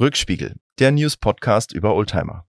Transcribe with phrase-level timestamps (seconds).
[0.00, 2.44] Rückspiegel, der News-Podcast über Oldtimer.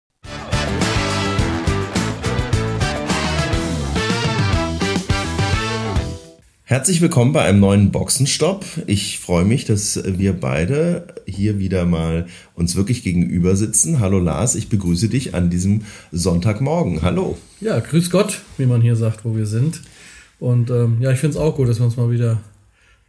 [6.63, 8.65] Herzlich willkommen bei einem neuen Boxenstopp.
[8.87, 13.99] Ich freue mich, dass wir beide hier wieder mal uns wirklich gegenüber sitzen.
[13.99, 17.03] Hallo Lars, ich begrüße dich an diesem Sonntagmorgen.
[17.03, 17.37] Hallo.
[17.61, 19.81] Ja, grüß Gott, wie man hier sagt, wo wir sind.
[20.39, 22.41] Und ähm, ja, ich finde es auch gut, dass wir uns mal wieder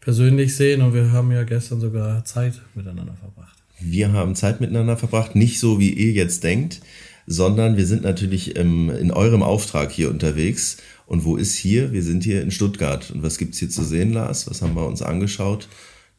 [0.02, 3.56] persönlich sehen und wir haben ja gestern sogar Zeit miteinander verbracht.
[3.80, 6.80] Wir haben Zeit miteinander verbracht, nicht so wie ihr jetzt denkt,
[7.26, 11.92] sondern wir sind natürlich im, in eurem Auftrag hier unterwegs und wo ist hier?
[11.92, 13.10] Wir sind hier in Stuttgart.
[13.10, 14.50] Und was gibt's hier zu sehen, Lars?
[14.50, 15.68] Was haben wir uns angeschaut?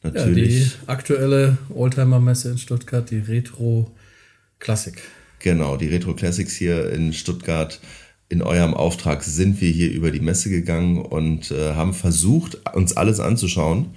[0.02, 0.60] Natürlich.
[0.60, 3.90] Ja, die aktuelle Oldtimer-Messe in Stuttgart, die Retro
[4.58, 4.94] Classic.
[5.40, 7.80] Genau, die Retro Classics hier in Stuttgart.
[8.30, 12.96] In eurem Auftrag sind wir hier über die Messe gegangen und äh, haben versucht, uns
[12.96, 13.90] alles anzuschauen.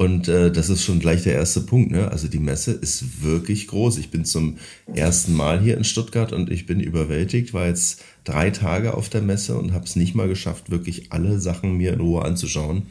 [0.00, 1.90] Und äh, das ist schon gleich der erste Punkt.
[1.90, 2.10] Ne?
[2.10, 3.98] Also die Messe ist wirklich groß.
[3.98, 4.56] Ich bin zum
[4.94, 7.52] ersten Mal hier in Stuttgart und ich bin überwältigt.
[7.52, 11.38] War jetzt drei Tage auf der Messe und habe es nicht mal geschafft, wirklich alle
[11.38, 12.84] Sachen mir in Ruhe anzuschauen.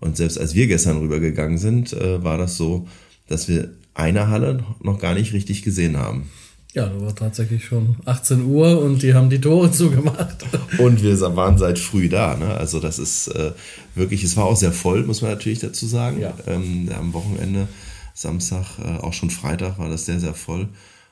[0.00, 2.88] Und selbst als wir gestern rübergegangen sind, äh, war das so,
[3.28, 6.30] dass wir eine Halle noch gar nicht richtig gesehen haben.
[6.72, 10.44] Ja, da war tatsächlich schon 18 Uhr und die haben die Tore zugemacht.
[10.78, 12.36] Und wir waren seit früh da.
[12.36, 12.54] Ne?
[12.54, 13.52] Also das ist äh,
[13.94, 16.20] wirklich, es war auch sehr voll, muss man natürlich dazu sagen.
[16.20, 16.32] Ja.
[16.46, 17.66] Ähm, am Wochenende,
[18.14, 20.68] Samstag, äh, auch schon Freitag war das sehr, sehr voll.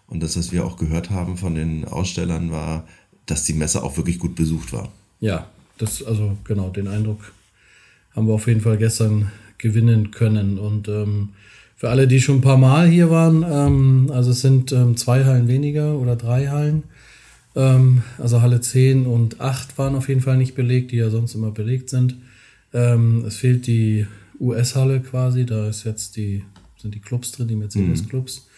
[0.07, 2.85] Und das, was wir auch gehört haben von den Ausstellern, war,
[3.27, 4.89] dass die Messe auch wirklich gut besucht war.
[5.21, 7.33] Ja, das, also genau, den Eindruck
[8.15, 10.59] haben wir auf jeden Fall gestern gewinnen können.
[10.59, 11.31] Und ähm,
[11.79, 15.25] für alle, die schon ein paar Mal hier waren, ähm, also es sind ähm, zwei
[15.25, 16.83] Hallen weniger oder drei Hallen.
[17.55, 21.37] Ähm, also Halle 10 und 8 waren auf jeden Fall nicht belegt, die ja sonst
[21.37, 22.17] immer belegt sind.
[22.75, 24.09] Ähm, es fehlt die
[24.41, 26.43] US-Halle quasi, da ist jetzt die,
[26.83, 28.49] sind die Clubs drin, die Mercedes-Clubs.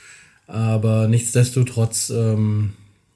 [0.48, 0.54] Mhm.
[0.54, 2.70] Aber nichtsdestotrotz ähm,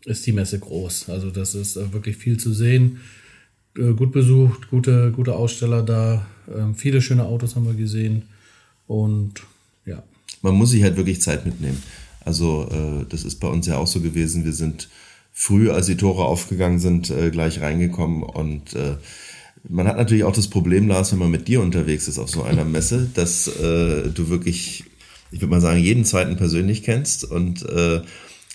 [0.05, 1.09] ist die Messe groß.
[1.09, 3.01] Also das ist äh, wirklich viel zu sehen.
[3.75, 6.27] Äh, gut besucht, gute, gute Aussteller da.
[6.55, 8.25] Ähm, viele schöne Autos haben wir gesehen.
[8.87, 9.43] Und
[9.87, 10.03] ja.
[10.43, 11.83] Man muss sich halt wirklich Zeit mitnehmen.
[12.25, 14.45] Also äh, das ist bei uns ja auch so gewesen.
[14.45, 14.89] Wir sind
[15.33, 18.97] früh, als die Tore aufgegangen sind, äh, gleich reingekommen und äh,
[19.69, 22.43] man hat natürlich auch das Problem, Lars, wenn man mit dir unterwegs ist auf so
[22.43, 24.85] einer Messe, dass äh, du wirklich,
[25.31, 27.97] ich würde mal sagen, jeden zweiten persönlich kennst und äh,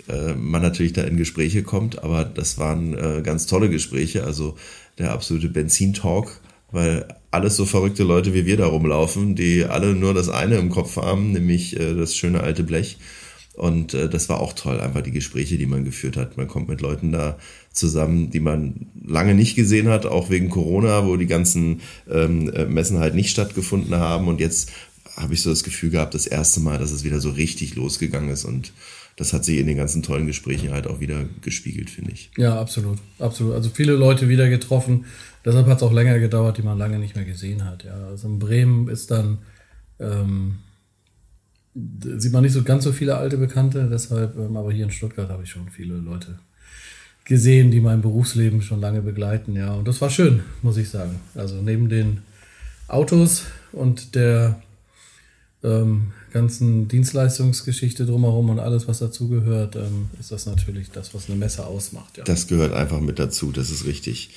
[0.08, 4.56] äh, man natürlich da in Gespräche kommt, aber das waren äh, ganz tolle Gespräche, also
[4.98, 6.40] der absolute Benzin-Talk
[6.72, 10.70] weil alles so verrückte Leute wie wir da rumlaufen, die alle nur das eine im
[10.70, 12.98] Kopf haben, nämlich äh, das schöne alte Blech.
[13.54, 16.38] Und äh, das war auch toll, einfach die Gespräche, die man geführt hat.
[16.38, 17.38] Man kommt mit Leuten da
[17.74, 22.66] zusammen, die man lange nicht gesehen hat, auch wegen Corona, wo die ganzen ähm, äh,
[22.66, 24.30] Messen halt nicht stattgefunden haben.
[24.30, 24.72] Und jetzt
[25.18, 28.30] habe ich so das Gefühl gehabt, das erste Mal, dass es wieder so richtig losgegangen
[28.30, 28.46] ist.
[28.46, 28.72] Und
[29.18, 32.32] das hat sich in den ganzen tollen Gesprächen halt auch wieder gespiegelt, finde ich.
[32.38, 33.00] Ja, absolut.
[33.20, 33.54] Absolut.
[33.54, 35.04] Also viele Leute wieder getroffen.
[35.46, 37.84] Deshalb hat es auch länger gedauert, die man lange nicht mehr gesehen hat.
[37.84, 39.40] Ja, also in Bremen ist dann,
[40.00, 40.60] ähm,
[41.74, 45.30] sieht man nicht so ganz so viele alte Bekannte, deshalb, ähm, aber hier in Stuttgart
[45.30, 46.40] habe ich schon viele Leute
[47.26, 49.74] gesehen, die mein Berufsleben schon lange begleiten, ja.
[49.74, 51.20] Und das war schön, muss ich sagen.
[51.36, 52.24] Also neben den
[52.88, 54.62] Autos und der
[55.64, 61.38] ähm, ganzen Dienstleistungsgeschichte drumherum und alles, was dazugehört, ähm, ist das natürlich das, was eine
[61.38, 62.18] Messe ausmacht.
[62.18, 62.24] Ja.
[62.24, 64.32] Das gehört einfach mit dazu, das ist richtig.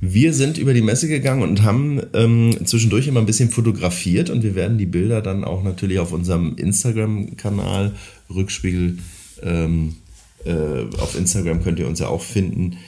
[0.00, 4.42] Wir sind über die Messe gegangen und haben ähm, zwischendurch immer ein bisschen fotografiert und
[4.42, 7.94] wir werden die Bilder dann auch natürlich auf unserem Instagram-Kanal
[8.34, 8.98] Rückspiegel
[9.42, 9.96] ähm,
[10.44, 12.78] äh, auf Instagram könnt ihr uns ja auch finden,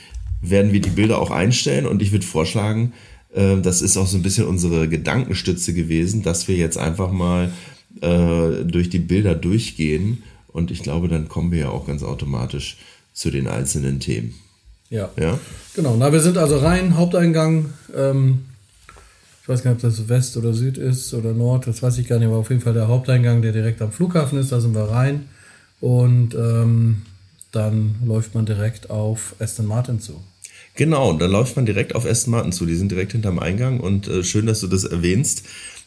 [0.41, 2.93] werden wir die Bilder auch einstellen und ich würde vorschlagen,
[3.34, 7.53] äh, das ist auch so ein bisschen unsere Gedankenstütze gewesen, dass wir jetzt einfach mal
[8.00, 12.79] äh, durch die Bilder durchgehen und ich glaube, dann kommen wir ja auch ganz automatisch
[13.12, 14.34] zu den einzelnen Themen.
[14.92, 15.10] Ja.
[15.19, 15.38] ja.
[15.75, 15.97] Genau.
[15.98, 17.70] Na, wir sind also rein, Haupteingang.
[17.97, 18.44] Ähm,
[19.41, 22.06] ich weiß gar nicht, ob das West oder Süd ist oder Nord, das weiß ich
[22.06, 24.75] gar nicht, aber auf jeden Fall der Haupteingang, der direkt am Flughafen ist, da sind
[24.75, 25.28] wir rein.
[25.81, 27.02] Und ähm,
[27.50, 30.22] dann läuft man direkt auf Aston Martin zu.
[30.76, 32.67] Genau, dann läuft man direkt auf Aston Martin zu.
[32.67, 35.44] Die sind direkt hinterm Eingang und äh, schön, dass du das erwähnst.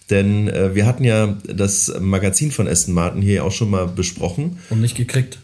[0.09, 4.57] Denn äh, wir hatten ja das Magazin von Aston Martin hier auch schon mal besprochen.
[4.69, 5.39] Und nicht gekriegt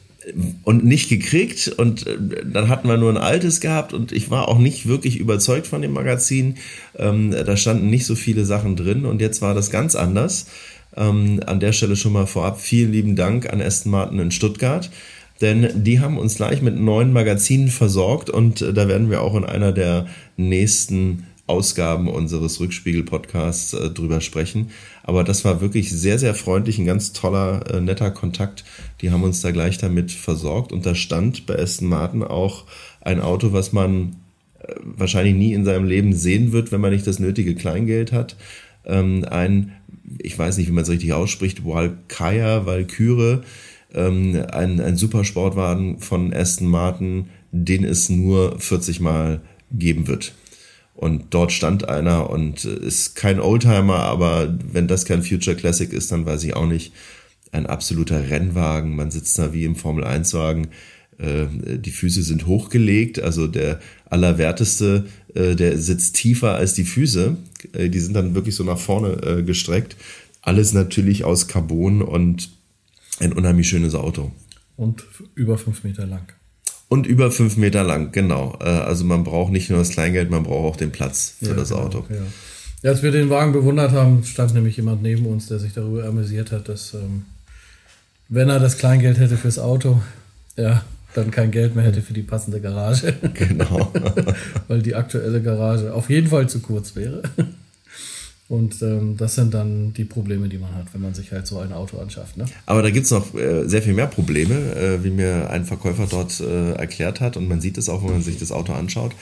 [0.63, 4.47] und nicht gekriegt und äh, dann hatten wir nur ein altes gehabt und ich war
[4.47, 6.57] auch nicht wirklich überzeugt von dem Magazin.
[6.97, 10.47] Ähm, da standen nicht so viele Sachen drin und jetzt war das ganz anders.
[10.95, 14.91] Ähm, an der Stelle schon mal vorab vielen lieben Dank an Aston Martin in Stuttgart,
[15.39, 19.35] denn die haben uns gleich mit neuen Magazinen versorgt und äh, da werden wir auch
[19.35, 20.05] in einer der
[20.37, 24.69] nächsten Ausgaben unseres Rückspiegel-Podcasts äh, drüber sprechen.
[25.03, 28.63] Aber das war wirklich sehr, sehr freundlich, ein ganz toller, äh, netter Kontakt.
[29.01, 30.71] Die haben uns da gleich damit versorgt.
[30.71, 32.65] Und da stand bei Aston Martin auch
[33.01, 34.15] ein Auto, was man
[34.59, 38.37] äh, wahrscheinlich nie in seinem Leben sehen wird, wenn man nicht das nötige Kleingeld hat.
[38.85, 39.73] Ähm, ein,
[40.19, 43.41] ich weiß nicht, wie man es richtig ausspricht, Valkyria, Valkyrie,
[43.93, 49.41] ähm, ein, ein Supersportwagen von Aston Martin, den es nur 40 Mal
[49.71, 50.33] geben wird.
[51.01, 56.11] Und dort stand einer und ist kein Oldtimer, aber wenn das kein Future Classic ist,
[56.11, 56.93] dann weiß ich auch nicht.
[57.51, 58.95] Ein absoluter Rennwagen.
[58.95, 60.67] Man sitzt da wie im Formel 1 Wagen.
[61.17, 61.47] Äh,
[61.79, 63.79] die Füße sind hochgelegt, also der
[64.11, 67.35] allerwerteste, äh, der sitzt tiefer als die Füße.
[67.73, 69.95] Äh, die sind dann wirklich so nach vorne gestreckt.
[70.43, 72.51] Alles natürlich aus Carbon und
[73.19, 74.31] ein unheimlich schönes Auto.
[74.77, 75.03] Und
[75.33, 76.31] über fünf Meter lang.
[76.91, 78.49] Und über fünf Meter lang, genau.
[78.59, 81.69] Also man braucht nicht nur das Kleingeld, man braucht auch den Platz für ja, das
[81.69, 82.05] genau, Auto.
[82.09, 82.89] Ja.
[82.89, 86.51] Als wir den Wagen bewundert haben, stand nämlich jemand neben uns, der sich darüber amüsiert
[86.51, 87.23] hat, dass ähm,
[88.27, 90.01] wenn er das Kleingeld hätte fürs Auto,
[90.57, 90.83] ja,
[91.13, 93.13] dann kein Geld mehr hätte für die passende Garage.
[93.35, 93.93] Genau.
[94.67, 97.23] Weil die aktuelle Garage auf jeden Fall zu kurz wäre.
[98.51, 101.59] Und ähm, das sind dann die Probleme, die man hat, wenn man sich halt so
[101.59, 102.35] ein Auto anschafft.
[102.35, 102.43] Ne?
[102.65, 106.05] Aber da gibt es noch äh, sehr viel mehr Probleme, äh, wie mir ein Verkäufer
[106.05, 107.37] dort äh, erklärt hat.
[107.37, 109.13] Und man sieht es auch, wenn man sich das Auto anschaut.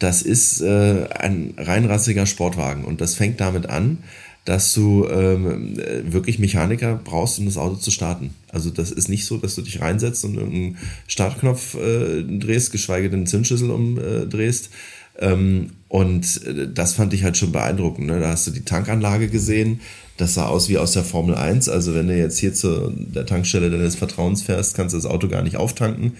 [0.00, 2.84] Das ist äh, ein reinrassiger Sportwagen.
[2.84, 4.00] Und das fängt damit an,
[4.44, 8.34] dass du ähm, wirklich Mechaniker brauchst, um das Auto zu starten.
[8.50, 10.76] Also das ist nicht so, dass du dich reinsetzt und irgendeinen
[11.06, 14.68] Startknopf äh, drehst, geschweige denn den Zündschlüssel umdrehst.
[15.18, 18.06] Ähm, und äh, das fand ich halt schon beeindruckend.
[18.06, 18.20] Ne?
[18.20, 19.80] Da hast du die Tankanlage gesehen.
[20.16, 21.68] Das sah aus wie aus der Formel 1.
[21.68, 25.28] Also wenn du jetzt hier zu der Tankstelle deines Vertrauens fährst, kannst du das Auto
[25.28, 26.16] gar nicht auftanken.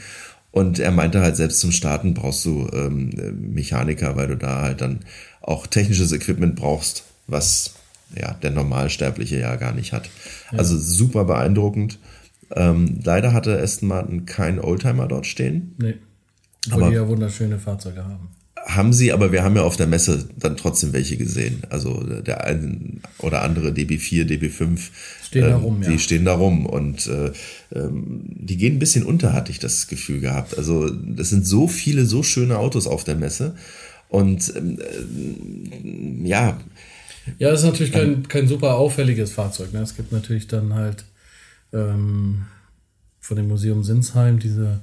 [0.50, 3.10] Und er meinte halt, selbst zum Starten brauchst du ähm,
[3.52, 5.00] Mechaniker, weil du da halt dann
[5.42, 7.74] auch technisches Equipment brauchst, was
[8.16, 10.08] ja, der Normalsterbliche ja gar nicht hat.
[10.52, 10.58] Ja.
[10.58, 11.98] Also super beeindruckend.
[12.52, 15.74] Ähm, leider hatte Aston Martin keinen Oldtimer dort stehen.
[15.78, 15.94] Nee.
[16.70, 18.28] Aber die ja wunderschöne Fahrzeuge haben.
[18.66, 21.62] Haben sie, aber wir haben ja auf der Messe dann trotzdem welche gesehen.
[21.68, 24.78] Also der ein oder andere DB4, DB5.
[25.22, 25.90] Stehen ähm, da rum, ja.
[25.90, 27.32] Die stehen da rum und äh,
[27.74, 30.56] ähm, die gehen ein bisschen unter, hatte ich das Gefühl gehabt.
[30.56, 33.54] Also das sind so viele, so schöne Autos auf der Messe.
[34.08, 36.58] Und ähm, äh, ja,
[37.38, 39.72] ja, das ist natürlich kein, kein super auffälliges Fahrzeug.
[39.72, 39.80] Ne?
[39.80, 41.04] Es gibt natürlich dann halt
[41.72, 42.46] ähm,
[43.20, 44.80] von dem Museum Sinsheim diese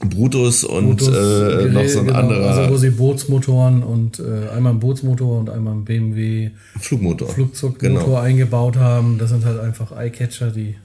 [0.00, 2.50] Brutus und Brutus, äh, noch so ein genau, anderer.
[2.50, 8.04] Also wo sie Bootsmotoren und äh, einmal ein Bootsmotor und einmal ein BMW Flugmotor, Flugzeugmotor
[8.04, 8.16] genau.
[8.16, 9.18] eingebaut haben.
[9.18, 10.76] Das sind halt einfach Eyecatcher, die,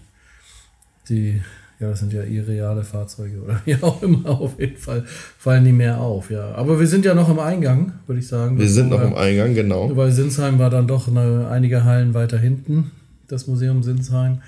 [1.09, 1.41] die
[1.79, 4.29] ja, das sind ja irreale Fahrzeuge oder wie auch immer.
[4.41, 5.03] Auf jeden Fall
[5.37, 6.53] fallen die mehr auf, ja.
[6.55, 8.57] Aber wir sind ja noch im Eingang, würde ich sagen.
[8.57, 9.95] Wir sind noch im Eingang, genau.
[9.95, 12.91] Weil Sinsheim war dann doch eine, einige Hallen weiter hinten,
[13.27, 14.41] das Museum Sinsheim.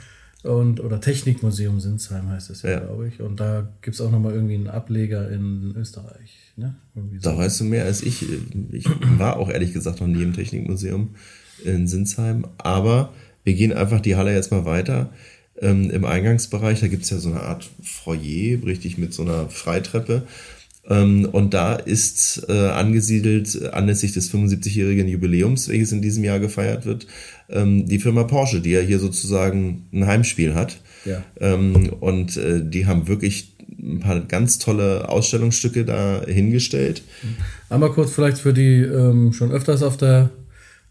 [0.46, 2.80] Und, oder Technikmuseum Sinsheim heißt es ja, ja.
[2.80, 3.20] glaube ich.
[3.20, 6.38] Und da gibt es auch nochmal irgendwie einen Ableger in Österreich.
[6.56, 6.76] Ne?
[6.94, 7.32] So.
[7.32, 8.26] Da weißt du mehr als ich.
[8.72, 8.86] Ich
[9.18, 11.16] war auch ehrlich gesagt noch nie im Technikmuseum
[11.64, 12.46] in Sinsheim.
[12.60, 13.12] Aber
[13.44, 15.10] wir gehen einfach die Halle jetzt mal weiter
[15.62, 16.80] ähm, im Eingangsbereich.
[16.80, 20.24] Da gibt es ja so eine Art Foyer, richtig mit so einer Freitreppe.
[20.88, 26.86] Ähm, und da ist äh, angesiedelt, anlässlich des 75-jährigen Jubiläums, welches in diesem Jahr gefeiert
[26.86, 27.08] wird,
[27.50, 30.78] ähm, die Firma Porsche, die ja hier sozusagen ein Heimspiel hat.
[31.06, 31.24] Ja.
[31.40, 37.04] Ähm, und äh, die haben wirklich ein paar ganz tolle Ausstellungsstücke da hingestellt.
[37.70, 40.30] Einmal kurz vielleicht für die ähm, schon öfters auf der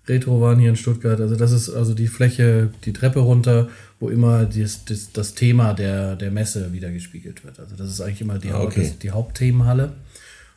[0.06, 1.20] Retro waren hier in Stuttgart.
[1.20, 3.68] Also das ist also die Fläche, die Treppe runter,
[4.04, 7.58] wo immer das, das, das Thema der, der Messe wieder gespiegelt wird.
[7.58, 8.92] Also das ist eigentlich immer die, ah, okay.
[9.02, 9.94] die Hauptthemenhalle.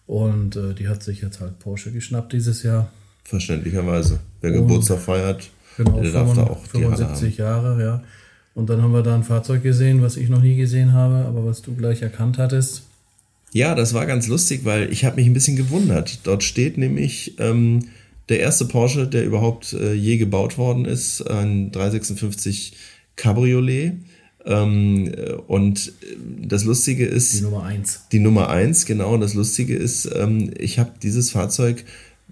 [0.06, 2.92] Und äh, die hat sich jetzt halt Porsche geschnappt dieses Jahr.
[3.24, 4.20] Verständlicherweise.
[4.42, 8.04] Wer Und Geburtstag feiert, genau, der darf da auch 75 Jahre, ja.
[8.54, 11.46] Und dann haben wir da ein Fahrzeug gesehen, was ich noch nie gesehen habe, aber
[11.46, 12.84] was du gleich erkannt hattest.
[13.54, 16.20] Ja, das war ganz lustig, weil ich habe mich ein bisschen gewundert.
[16.24, 17.88] Dort steht nämlich ähm,
[18.30, 22.74] der erste Porsche, der überhaupt äh, je gebaut worden ist, ein 356
[23.18, 23.94] Cabriolet.
[24.46, 25.14] Ähm,
[25.48, 25.92] und
[26.42, 27.34] das Lustige ist.
[27.34, 28.02] Die Nummer eins.
[28.14, 29.14] Die Nummer eins, genau.
[29.14, 31.84] Und das Lustige ist, ähm, ich habe dieses Fahrzeug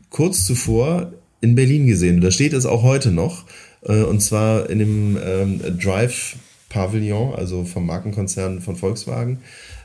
[0.10, 1.12] kurz zuvor
[1.42, 2.22] in Berlin gesehen.
[2.22, 3.46] Da steht es auch heute noch.
[3.82, 6.38] Äh, und zwar in dem ähm, Drive
[6.70, 9.39] Pavillon, also vom Markenkonzern von Volkswagen,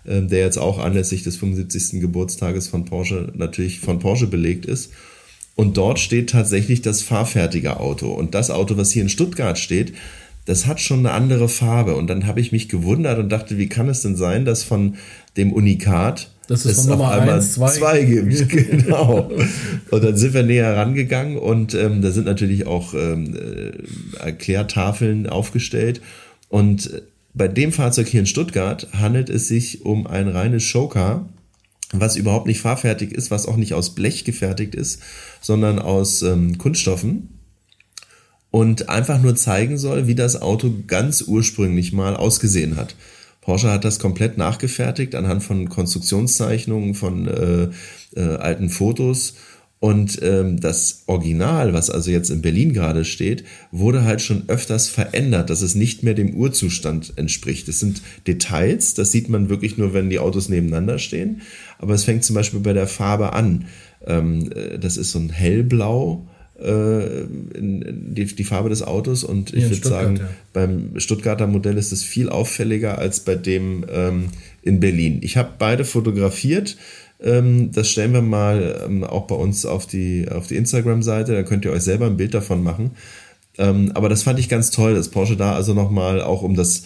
[0.04, 2.00] äh, der jetzt auch anlässlich des 75.
[2.00, 4.92] Geburtstages von Porsche natürlich von Porsche belegt ist.
[5.56, 8.10] Und dort steht tatsächlich das fahrfertige Auto.
[8.10, 9.92] Und das Auto, was hier in Stuttgart steht,
[10.50, 11.94] das hat schon eine andere Farbe.
[11.94, 14.96] Und dann habe ich mich gewundert und dachte, wie kann es denn sein, dass von
[15.36, 18.48] dem Unikat dass es, es von Nummer 1 zwei, zwei gibt.
[18.70, 19.30] genau.
[19.92, 25.28] Und dann sind wir näher rangegangen und ähm, da sind natürlich auch ähm, äh, Erklärtafeln
[25.28, 26.00] aufgestellt.
[26.48, 27.02] Und äh,
[27.32, 31.28] bei dem Fahrzeug hier in Stuttgart handelt es sich um ein reines Showcar,
[31.92, 35.00] was überhaupt nicht fahrfertig ist, was auch nicht aus Blech gefertigt ist,
[35.40, 37.39] sondern aus ähm, Kunststoffen
[38.50, 42.94] und einfach nur zeigen soll, wie das Auto ganz ursprünglich mal ausgesehen hat.
[43.40, 47.68] Porsche hat das komplett nachgefertigt anhand von Konstruktionszeichnungen, von äh,
[48.14, 49.34] äh, alten Fotos.
[49.78, 54.88] Und ähm, das Original, was also jetzt in Berlin gerade steht, wurde halt schon öfters
[54.88, 57.66] verändert, dass es nicht mehr dem Urzustand entspricht.
[57.66, 61.40] Das sind Details, das sieht man wirklich nur, wenn die Autos nebeneinander stehen.
[61.78, 63.68] Aber es fängt zum Beispiel bei der Farbe an.
[64.06, 66.28] Ähm, äh, das ist so ein hellblau
[66.60, 70.28] äh, die, die Farbe des Autos und ich würde sagen, ja.
[70.52, 74.26] beim Stuttgarter Modell ist es viel auffälliger als bei dem ähm,
[74.62, 75.20] in Berlin.
[75.22, 76.76] Ich habe beide fotografiert.
[77.22, 81.42] Ähm, das stellen wir mal ähm, auch bei uns auf die, auf die Instagram-Seite, da
[81.42, 82.92] könnt ihr euch selber ein Bild davon machen.
[83.58, 86.84] Ähm, aber das fand ich ganz toll, dass Porsche da also nochmal auch um das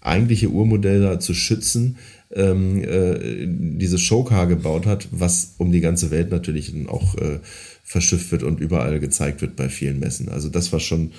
[0.00, 1.96] eigentliche Urmodell da zu schützen,
[2.34, 7.38] ähm, äh, dieses Showcar gebaut hat, was um die ganze Welt natürlich auch äh,
[7.84, 10.28] verschifft wird und überall gezeigt wird bei vielen Messen.
[10.28, 11.12] Also das war schon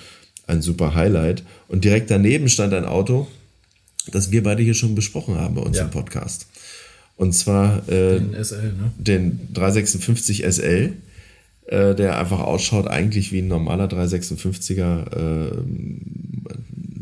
[0.46, 1.42] ein super Highlight.
[1.68, 3.26] Und direkt daneben stand ein Auto,
[4.12, 5.84] das wir beide hier schon besprochen haben bei uns ja.
[5.84, 6.46] im Podcast.
[7.16, 8.92] Und zwar äh, den, SL, ne?
[8.98, 10.92] den 356 SL,
[11.66, 15.56] äh, der einfach ausschaut eigentlich wie ein normaler 356er äh,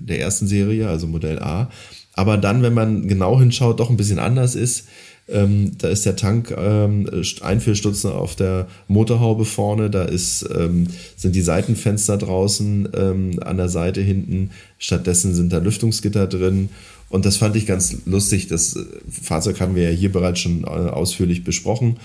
[0.06, 1.70] der ersten Serie, also Modell A.
[2.14, 4.86] Aber dann, wenn man genau hinschaut, doch ein bisschen anders ist.
[5.26, 7.08] Ähm, da ist der Tank ähm,
[7.40, 13.70] Einführstutzen auf der Motorhaube vorne, da ist, ähm, sind die Seitenfenster draußen ähm, an der
[13.70, 14.50] Seite hinten.
[14.78, 16.68] Stattdessen sind da Lüftungsgitter drin.
[17.08, 18.48] Und das fand ich ganz lustig.
[18.48, 21.98] Das äh, Fahrzeug haben wir ja hier bereits schon äh, ausführlich besprochen.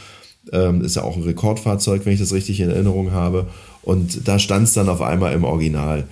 [0.53, 3.47] Ähm, ist ja auch ein Rekordfahrzeug, wenn ich das richtig in Erinnerung habe.
[3.81, 6.07] Und da stand es dann auf einmal im Original.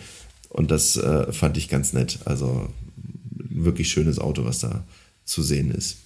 [0.50, 2.20] Und das äh, fand ich ganz nett.
[2.26, 2.68] Also
[3.66, 4.84] wirklich schönes Auto, was da
[5.26, 5.98] zu sehen ist.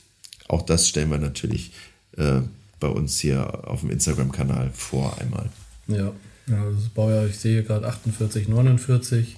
[0.48, 1.72] Auch das stellen wir natürlich
[2.18, 2.42] äh,
[2.80, 5.50] bei uns hier auf dem Instagram-Kanal vor einmal.
[5.88, 6.14] Ja,
[6.48, 9.38] das Baujahr, ich sehe gerade 48, 49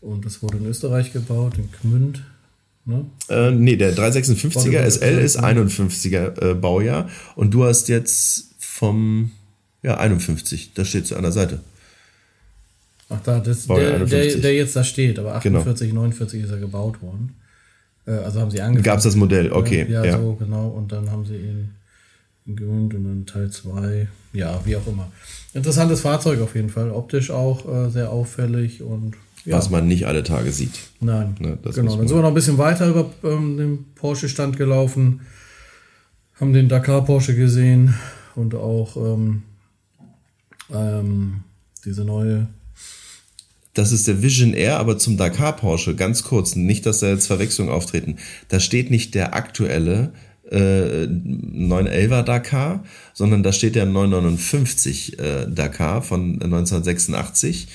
[0.00, 2.22] und das wurde in Österreich gebaut, in Gmünd.
[2.84, 3.04] Ne?
[3.28, 9.32] Äh, nee, der 356er SL ist 51er äh, Baujahr und du hast jetzt vom
[9.82, 11.60] ja, 51, da steht an der Seite.
[13.08, 16.02] Ach da, das, der, der, der, jetzt da steht, aber 48, genau.
[16.02, 17.34] 49 ist er gebaut worden.
[18.06, 18.84] Äh, also haben sie angefangen.
[18.84, 19.86] Gab es das Modell, okay.
[19.88, 20.68] Ja, ja, so genau.
[20.68, 21.70] Und dann haben sie ihn
[22.46, 24.08] gewöhnt und dann Teil 2.
[24.32, 25.12] Ja, wie auch immer.
[25.52, 26.90] Interessantes Fahrzeug auf jeden Fall.
[26.90, 29.56] Optisch auch äh, sehr auffällig und ja.
[29.56, 30.78] Was man nicht alle Tage sieht.
[31.00, 31.34] Nein.
[31.40, 31.96] Ne, genau.
[31.96, 35.22] Dann sind wir noch ein bisschen weiter über ähm, den Porsche-Stand gelaufen,
[36.38, 37.94] haben den Dakar Porsche gesehen
[38.36, 39.42] und auch ähm,
[40.72, 41.40] ähm,
[41.84, 42.46] diese neue
[43.74, 47.26] das ist der Vision Air, aber zum Dakar Porsche, ganz kurz, nicht, dass da jetzt
[47.26, 48.16] Verwechslungen auftreten.
[48.48, 50.12] Da steht nicht der aktuelle
[50.50, 57.68] äh, 911er Dakar, sondern da steht der 959 äh, Dakar von 1986.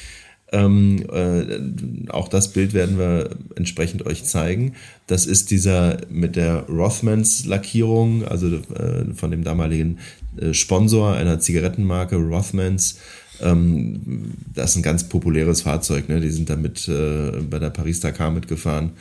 [0.50, 4.76] Ähm, äh, auch das Bild werden wir entsprechend euch zeigen.
[5.08, 9.98] Das ist dieser mit der Rothmans Lackierung, also äh, von dem damaligen
[10.40, 13.00] äh, Sponsor einer Zigarettenmarke Rothmans
[13.40, 16.10] das ist ein ganz populäres Fahrzeug.
[16.10, 16.20] Ne?
[16.20, 18.92] Die sind damit äh, bei der Paris-Dakar mitgefahren.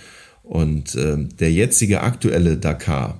[0.42, 3.18] Und äh, der jetzige aktuelle Dakar,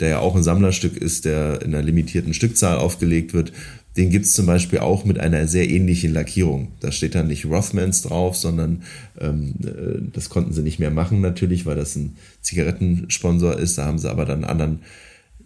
[0.00, 3.52] der ja auch ein Sammlerstück ist, der in einer limitierten Stückzahl aufgelegt wird,
[3.96, 6.72] den gibt's zum Beispiel auch mit einer sehr ähnlichen Lackierung.
[6.80, 8.82] Da steht dann nicht Rothmans drauf, sondern
[9.20, 13.76] ähm, äh, das konnten sie nicht mehr machen natürlich, weil das ein Zigarettensponsor ist.
[13.76, 14.78] Da haben sie aber dann einen anderen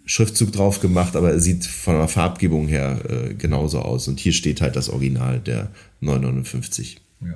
[0.07, 4.07] Schriftzug drauf gemacht, aber er sieht von der Farbgebung her äh, genauso aus.
[4.07, 7.01] Und hier steht halt das Original, der 959.
[7.21, 7.35] Ja.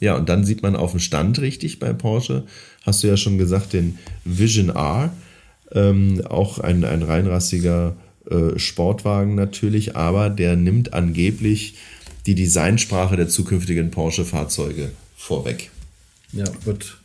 [0.00, 2.46] Ja, und dann sieht man auf dem Stand richtig bei Porsche,
[2.82, 5.12] hast du ja schon gesagt, den Vision R.
[5.72, 7.96] Ähm, auch ein, ein reinrassiger
[8.30, 11.74] äh, Sportwagen natürlich, aber der nimmt angeblich
[12.26, 15.70] die Designsprache der zukünftigen Porsche-Fahrzeuge vorweg.
[16.32, 16.98] Ja, wird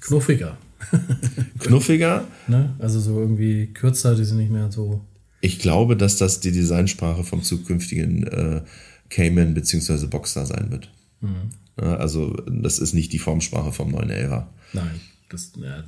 [0.00, 0.56] knuffiger.
[1.58, 2.24] Knuffiger.
[2.48, 2.74] ne?
[2.78, 5.00] Also so irgendwie kürzer, die sind nicht mehr so.
[5.40, 8.62] Ich glaube, dass das die Designsprache vom zukünftigen äh,
[9.10, 10.06] Cayman bzw.
[10.06, 10.90] Boxster sein wird.
[11.20, 11.52] Mhm.
[11.76, 14.44] Also das ist nicht die Formsprache vom 911er.
[14.72, 15.84] Nein, das, ja,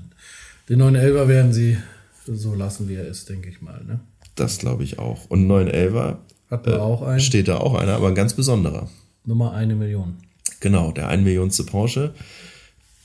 [0.69, 1.79] den 911er werden sie
[2.27, 3.83] so lassen, wie er ist, denke ich mal.
[3.85, 4.01] Ne?
[4.35, 5.25] Das glaube ich auch.
[5.31, 6.19] Und 911er
[6.51, 7.21] Hat man äh, auch einen.
[7.21, 8.91] steht da auch einer, aber ein ganz besonderer.
[9.25, 10.17] Nummer eine Million.
[10.61, 12.13] Genau, der 1 Millionste Porsche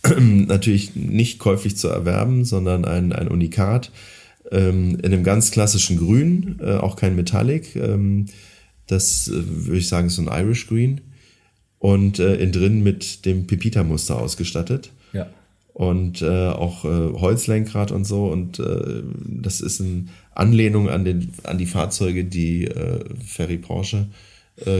[0.19, 3.91] natürlich nicht käuflich zu erwerben, sondern ein, ein Unikat
[4.51, 7.75] ähm, in einem ganz klassischen Grün, äh, auch kein Metallic.
[7.75, 8.25] Ähm,
[8.87, 11.01] das äh, würde ich sagen, ist so ein Irish Green.
[11.79, 14.91] Und äh, in drin mit dem Pepita-Muster ausgestattet.
[15.11, 15.27] Ja.
[15.73, 18.27] Und äh, auch äh, Holzlenkrad und so.
[18.27, 24.07] Und äh, das ist eine Anlehnung an, den, an die Fahrzeuge, die äh, Ferry Porsche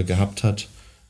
[0.06, 0.68] gehabt hat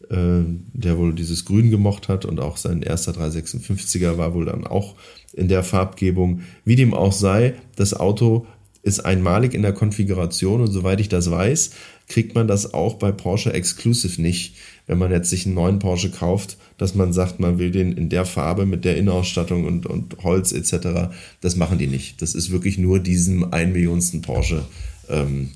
[0.09, 4.95] der wohl dieses Grün gemocht hat und auch sein erster 356er war wohl dann auch
[5.33, 6.41] in der Farbgebung.
[6.65, 8.45] Wie dem auch sei, das Auto
[8.83, 11.71] ist einmalig in der Konfiguration und soweit ich das weiß,
[12.09, 14.55] kriegt man das auch bei Porsche Exclusive nicht,
[14.87, 18.09] wenn man jetzt sich einen neuen Porsche kauft, dass man sagt, man will den in
[18.09, 21.13] der Farbe mit der Innenausstattung und, und Holz etc.
[21.39, 22.21] Das machen die nicht.
[22.21, 24.65] Das ist wirklich nur diesem ein Millionsten Porsche
[25.09, 25.51] ähm,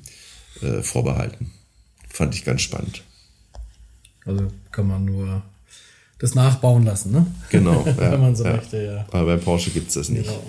[0.62, 1.52] äh, vorbehalten.
[2.10, 3.04] Fand ich ganz spannend.
[4.28, 5.42] Also kann man nur
[6.20, 7.26] das nachbauen lassen, ne?
[7.50, 7.86] Genau.
[7.98, 8.56] Ja, Wenn man so ja.
[8.56, 9.06] möchte, ja.
[9.12, 10.28] Aber bei Porsche gibt es das nicht.
[10.28, 10.44] Genau.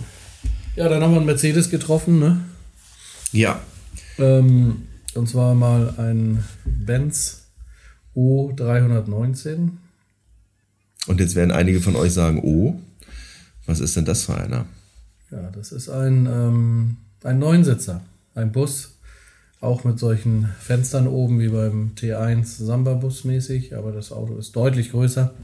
[0.76, 2.40] Ja, dann haben wir einen Mercedes getroffen, ne?
[3.32, 3.60] Ja.
[4.18, 4.82] Ähm,
[5.14, 7.44] und zwar mal ein Benz
[8.16, 9.70] O319.
[11.06, 12.80] Und jetzt werden einige von euch sagen, oh,
[13.66, 14.66] was ist denn das für einer?
[15.30, 18.02] Ja, das ist ein, ähm, ein Neunsitzer,
[18.34, 18.97] ein Bus
[19.60, 24.90] auch mit solchen Fenstern oben wie beim T1 Samba-Bus mäßig, aber das Auto ist deutlich
[24.92, 25.34] größer,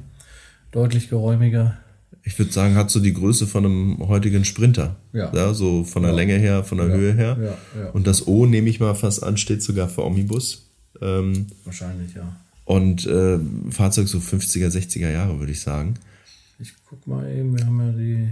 [0.71, 1.77] deutlich geräumiger.
[2.23, 4.97] Ich würde sagen, hat so die Größe von einem heutigen Sprinter.
[5.13, 5.31] Ja.
[5.35, 6.17] ja so von der ja.
[6.17, 6.95] Länge her, von der ja.
[6.95, 7.57] Höhe her.
[7.77, 7.91] Ja.
[7.91, 10.71] Und das O, nehme ich mal fast an, steht sogar für Omnibus.
[11.03, 12.37] Ähm, Wahrscheinlich, ja.
[12.65, 13.39] Und äh,
[13.71, 15.95] Fahrzeug so 50er, 60er Jahre, würde ich sagen.
[16.59, 18.29] Ich guck mal eben, wir haben ja die.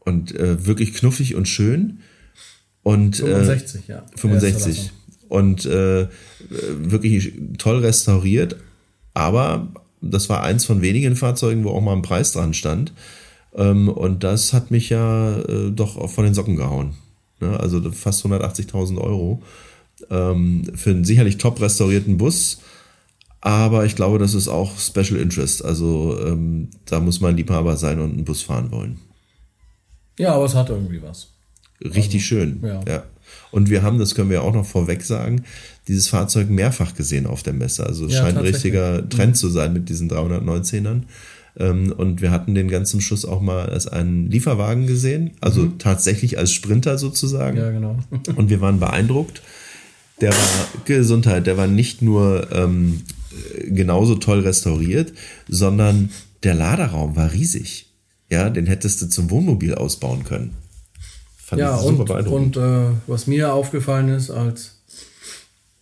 [0.00, 1.98] Und äh, wirklich knuffig und schön.
[2.84, 4.06] Und, 65, äh, ja.
[4.14, 4.92] 65
[5.28, 6.08] und äh,
[6.48, 8.56] wirklich toll restauriert.
[9.14, 9.68] Aber
[10.00, 12.92] das war eins von wenigen Fahrzeugen, wo auch mal ein Preis dran stand.
[13.54, 16.94] Ähm, und das hat mich ja äh, doch von den Socken gehauen.
[17.40, 17.58] Ne?
[17.58, 19.42] Also fast 180.000 Euro
[20.10, 22.60] ähm, für einen sicherlich top restaurierten Bus.
[23.40, 25.64] Aber ich glaube, das ist auch Special Interest.
[25.64, 28.98] Also ähm, da muss man Liebhaber sein und einen Bus fahren wollen.
[30.18, 31.28] Ja, aber es hat irgendwie was.
[31.82, 32.60] Richtig also, schön.
[32.64, 32.80] Ja.
[32.88, 33.02] ja.
[33.50, 35.44] Und wir haben, das können wir auch noch vorweg sagen,
[35.86, 37.86] dieses Fahrzeug mehrfach gesehen auf der Messe.
[37.86, 39.34] Also es ja, scheint ein richtiger Trend mhm.
[39.36, 41.02] zu sein mit diesen 319ern.
[41.56, 45.62] Ähm, und wir hatten den ganz zum Schluss auch mal als einen Lieferwagen gesehen, also
[45.62, 45.78] mhm.
[45.78, 47.56] tatsächlich als Sprinter sozusagen.
[47.56, 47.98] Ja, genau.
[48.36, 49.42] und wir waren beeindruckt.
[50.20, 53.02] Der war Gesundheit, der war nicht nur ähm,
[53.66, 55.12] genauso toll restauriert,
[55.48, 56.10] sondern
[56.44, 57.86] der Laderaum war riesig.
[58.30, 60.54] Ja, den hättest du zum Wohnmobil ausbauen können.
[61.44, 64.78] Fand ja, und, und äh, was mir aufgefallen ist, als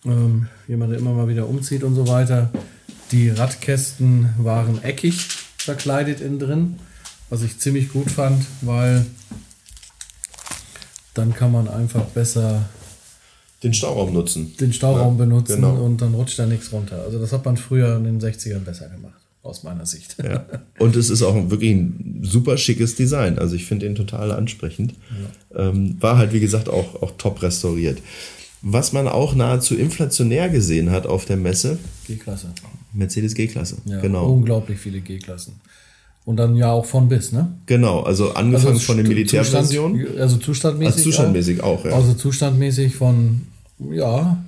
[0.05, 2.51] ähm, jemand, der immer mal wieder umzieht und so weiter,
[3.13, 5.15] die Radkästen waren eckig
[5.59, 6.81] verkleidet innen drin,
[7.31, 9.07] was ich ziemlich gut fand, weil
[11.15, 12.65] dann kann man einfach besser
[13.63, 14.57] den Stauraum nutzen.
[14.57, 15.77] Den Stauraum ja, benutzen genau.
[15.77, 17.05] und dann rutscht da nichts runter.
[17.05, 20.17] Also das hat man früher in den 60ern besser gemacht aus meiner Sicht.
[20.23, 20.47] Ja.
[20.79, 23.39] Und es ist auch wirklich ein super schickes Design.
[23.39, 24.95] Also ich finde ihn total ansprechend.
[25.53, 25.69] Ja.
[25.69, 27.99] Ähm, war halt, wie gesagt, auch, auch top restauriert.
[28.63, 31.79] Was man auch nahezu inflationär gesehen hat auf der Messe.
[32.07, 32.53] G-Klasse.
[32.93, 33.79] Mercedes G-Klasse.
[33.85, 34.31] Ja, genau.
[34.31, 35.61] Unglaublich viele G-Klassen.
[36.25, 37.53] Und dann ja auch von bis, ne?
[37.67, 40.19] Genau, also angefangen also von den Militärversionen.
[40.19, 40.95] Also zustandmäßig.
[40.95, 41.93] Also zustandmäßig auch, auch ja.
[41.93, 43.43] Also zustandmäßig von,
[43.91, 44.41] ja,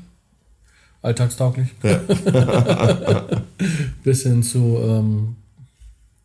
[1.05, 1.69] alltagstauglich.
[1.83, 2.01] Ja.
[4.05, 5.37] Bis hin zu ähm,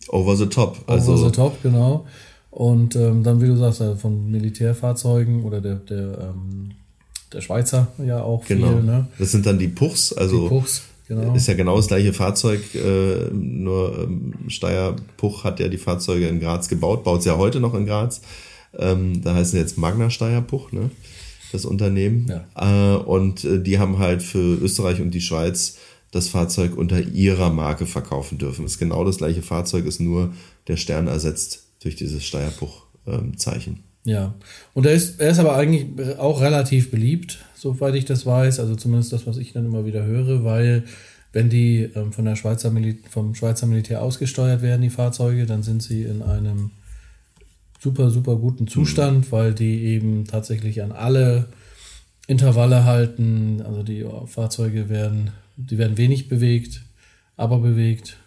[0.08, 0.80] Over the top.
[0.88, 2.06] Over also the top, genau.
[2.50, 6.72] Und ähm, dann, wie du sagst, also von Militärfahrzeugen oder der, der, ähm,
[7.32, 8.70] der Schweizer ja auch genau.
[8.70, 8.84] viel.
[8.84, 9.08] Ne?
[9.20, 11.36] Das sind dann die Puchs, also die Puchs, genau.
[11.36, 16.28] ist ja genau das gleiche Fahrzeug, äh, nur ähm, Steyr Puch hat ja die Fahrzeuge
[16.28, 18.22] in Graz gebaut, baut es ja heute noch in Graz.
[18.78, 20.90] Ähm, da heißen jetzt Magna Steyr Puch, ne?
[21.52, 22.28] Das Unternehmen.
[22.30, 22.96] Ja.
[22.96, 25.78] Äh, und äh, die haben halt für Österreich und die Schweiz
[26.12, 28.64] das Fahrzeug unter ihrer Marke verkaufen dürfen.
[28.64, 30.34] Das ist genau das gleiche Fahrzeug, ist nur
[30.68, 33.74] der Stern ersetzt durch dieses Steierbruchzeichen.
[33.74, 34.34] Ähm, ja,
[34.74, 38.76] und er ist, er ist aber eigentlich auch relativ beliebt, soweit ich das weiß, also
[38.76, 40.84] zumindest das, was ich dann immer wieder höre, weil
[41.32, 42.74] wenn die ähm, von der Schweizer
[43.10, 46.72] vom Schweizer Militär ausgesteuert werden, die Fahrzeuge, dann sind sie in einem
[47.80, 49.32] super, super guten Zustand, mhm.
[49.32, 51.48] weil die eben tatsächlich an alle
[52.28, 53.62] Intervalle halten.
[53.66, 56.82] Also die Fahrzeuge werden, die werden wenig bewegt,
[57.38, 58.18] aber bewegt.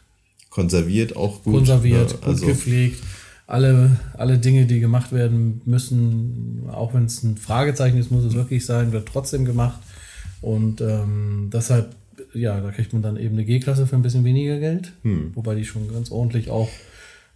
[0.50, 1.54] Konserviert auch gut.
[1.54, 2.16] Konserviert, ne?
[2.16, 3.02] gut also gepflegt.
[3.46, 8.34] Alle, alle Dinge, die gemacht werden müssen, auch wenn es ein Fragezeichen ist, muss es
[8.34, 9.80] wirklich sein, wird trotzdem gemacht.
[10.40, 11.94] Und ähm, deshalb,
[12.32, 15.32] ja, da kriegt man dann eben eine G-Klasse für ein bisschen weniger Geld, hm.
[15.34, 16.70] wobei die schon ganz ordentlich auch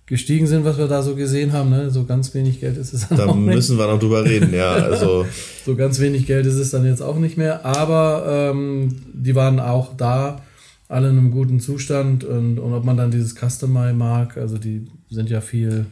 [0.07, 1.71] gestiegen sind, was wir da so gesehen haben.
[1.71, 1.91] Ne?
[1.91, 4.73] So ganz wenig Geld ist es dann Da müssen wir noch drüber reden, ja.
[4.73, 5.27] Also
[5.67, 7.65] so ganz wenig Geld ist es dann jetzt auch nicht mehr.
[7.65, 10.43] Aber ähm, die waren auch da
[10.89, 14.87] alle in einem guten Zustand und, und ob man dann dieses Customize mag, also die
[15.11, 15.87] sind ja viel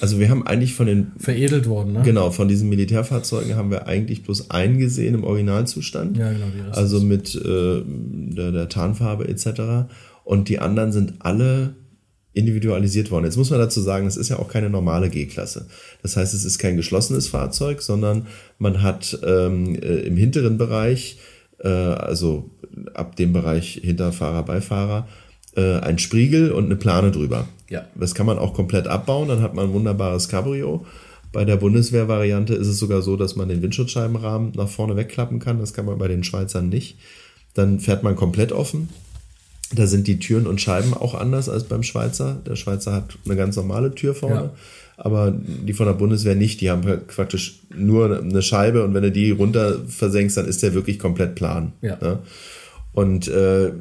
[0.00, 2.02] also wir haben eigentlich von den veredelt worden, ne?
[2.04, 6.16] Genau, von diesen Militärfahrzeugen haben wir eigentlich bloß einen gesehen im Originalzustand.
[6.16, 6.46] Ja, genau.
[6.54, 9.90] Die also mit äh, der, der Tarnfarbe etc.
[10.22, 11.74] Und die anderen sind alle
[12.38, 13.24] individualisiert worden.
[13.24, 15.66] Jetzt muss man dazu sagen, es ist ja auch keine normale G-Klasse.
[16.02, 18.26] Das heißt, es ist kein geschlossenes Fahrzeug, sondern
[18.58, 21.18] man hat ähm, äh, im hinteren Bereich,
[21.58, 22.50] äh, also
[22.94, 25.08] ab dem Bereich Hinterfahrer, Beifahrer,
[25.56, 27.48] äh, ein Spriegel und eine Plane drüber.
[27.68, 27.86] Ja.
[27.96, 30.86] Das kann man auch komplett abbauen, dann hat man ein wunderbares Cabrio.
[31.32, 35.58] Bei der Bundeswehr-Variante ist es sogar so, dass man den Windschutzscheibenrahmen nach vorne wegklappen kann.
[35.58, 36.96] Das kann man bei den Schweizern nicht.
[37.52, 38.88] Dann fährt man komplett offen.
[39.74, 42.40] Da sind die Türen und Scheiben auch anders als beim Schweizer.
[42.46, 44.50] Der Schweizer hat eine ganz normale Tür vorne, Ja.
[44.96, 46.60] aber die von der Bundeswehr nicht.
[46.62, 50.62] Die haben halt praktisch nur eine Scheibe und wenn du die runter versenkst, dann ist
[50.62, 51.72] der wirklich komplett plan.
[51.82, 51.98] Ja.
[52.00, 52.18] Ne?
[52.92, 53.72] Und äh,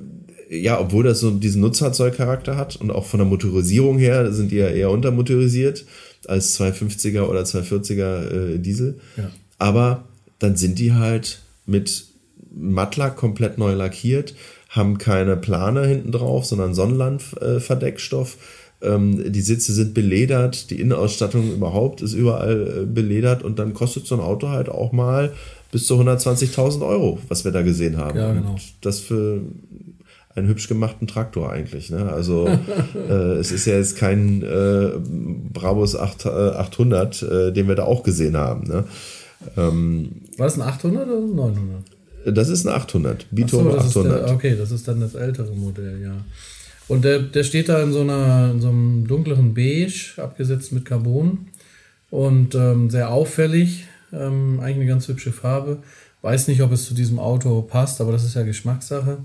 [0.50, 4.58] ja, obwohl das so diesen Nutzfahrzeugcharakter hat und auch von der Motorisierung her sind die
[4.58, 5.86] ja eher untermotorisiert
[6.28, 9.00] als 250er oder 240er äh, Diesel.
[9.16, 9.30] Ja.
[9.58, 10.04] Aber
[10.40, 12.06] dann sind die halt mit
[12.54, 14.36] Mattlack komplett neu lackiert,
[14.70, 18.38] haben keine Plane hinten drauf, sondern Sonnenlandverdeckstoff.
[18.82, 24.06] Ähm, die Sitze sind beledert, die Innenausstattung überhaupt ist überall äh, beledert und dann kostet
[24.06, 25.34] so ein Auto halt auch mal
[25.72, 28.18] bis zu 120.000 Euro, was wir da gesehen haben.
[28.18, 28.52] Ja, genau.
[28.52, 29.42] Und das für
[30.36, 31.90] einen hübsch gemachten Traktor eigentlich.
[31.90, 32.12] Ne?
[32.12, 32.48] Also
[33.10, 34.92] äh, es ist ja jetzt kein äh,
[35.52, 38.68] Brabus 8, äh, 800, äh, den wir da auch gesehen haben.
[38.68, 38.84] Ne?
[39.58, 41.97] Ähm, War das ein 800 oder ein 900?
[42.32, 44.28] Das ist ein 800, Ach Biturbo ist 800.
[44.28, 46.24] der, okay, das ist dann das ältere Modell, ja.
[46.88, 50.86] Und der, der steht da in so, einer, in so einem dunkleren Beige, abgesetzt mit
[50.86, 51.48] Carbon
[52.10, 53.86] und ähm, sehr auffällig.
[54.14, 55.80] Ähm, eigentlich eine ganz hübsche Farbe.
[56.22, 59.18] Weiß nicht, ob es zu diesem Auto passt, aber das ist ja Geschmackssache.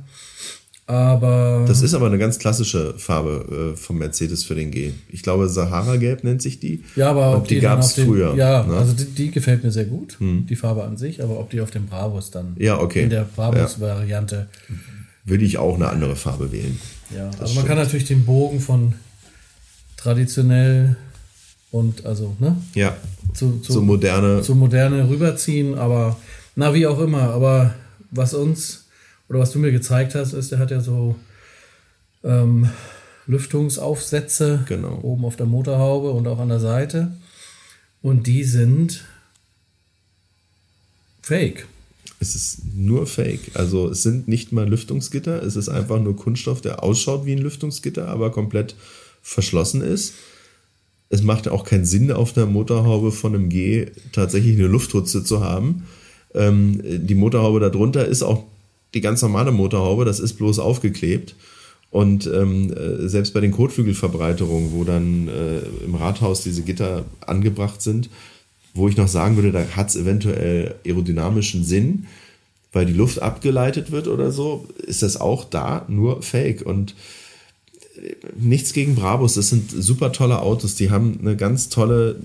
[0.92, 4.92] Aber Das ist aber eine ganz klassische Farbe äh, vom Mercedes für den G.
[5.08, 6.84] Ich glaube, Sahara-Gelb nennt sich die.
[6.96, 8.34] ja, aber ob die, die, gab es früher.
[8.34, 8.76] Ja, ne?
[8.76, 11.70] also die, die gefällt mir sehr gut, die Farbe an sich, aber ob die auf
[11.70, 13.04] dem Bravos dann Ja, okay.
[13.04, 14.48] in der Bravos-Variante
[15.24, 16.78] Würde ich auch eine andere Farbe wählen.
[17.16, 18.92] Ja, also man kann natürlich den Bogen von
[19.96, 20.96] traditionell
[21.70, 22.94] und also, ne, Ja,
[23.32, 24.42] zu, zu, so moderne.
[24.42, 26.18] zu moderne rüberziehen, aber
[26.54, 27.72] na, wie auch immer, aber
[28.10, 28.81] was uns
[29.32, 31.16] oder was du mir gezeigt hast, ist, der hat ja so
[32.22, 32.68] ähm,
[33.26, 34.98] Lüftungsaufsätze Genau.
[35.00, 37.12] oben auf der Motorhaube und auch an der Seite
[38.02, 39.06] und die sind
[41.22, 41.66] fake.
[42.20, 43.52] Es ist nur Fake.
[43.54, 45.42] Also es sind nicht mal Lüftungsgitter.
[45.42, 48.76] Es ist einfach nur Kunststoff, der ausschaut wie ein Lüftungsgitter, aber komplett
[49.22, 50.12] verschlossen ist.
[51.08, 55.40] Es macht auch keinen Sinn, auf der Motorhaube von einem G tatsächlich eine Lufthutze zu
[55.40, 55.84] haben.
[56.34, 58.44] Ähm, die Motorhaube darunter ist auch
[58.94, 61.34] die ganz normale Motorhaube, das ist bloß aufgeklebt.
[61.90, 67.82] Und ähm, äh, selbst bei den Kotflügelverbreiterungen, wo dann äh, im Rathaus diese Gitter angebracht
[67.82, 68.08] sind,
[68.72, 72.06] wo ich noch sagen würde, da hat es eventuell aerodynamischen Sinn,
[72.72, 76.62] weil die Luft abgeleitet wird oder so, ist das auch da nur Fake.
[76.64, 76.94] Und
[77.96, 82.16] äh, nichts gegen Brabus, das sind super tolle Autos, die haben eine ganz tolle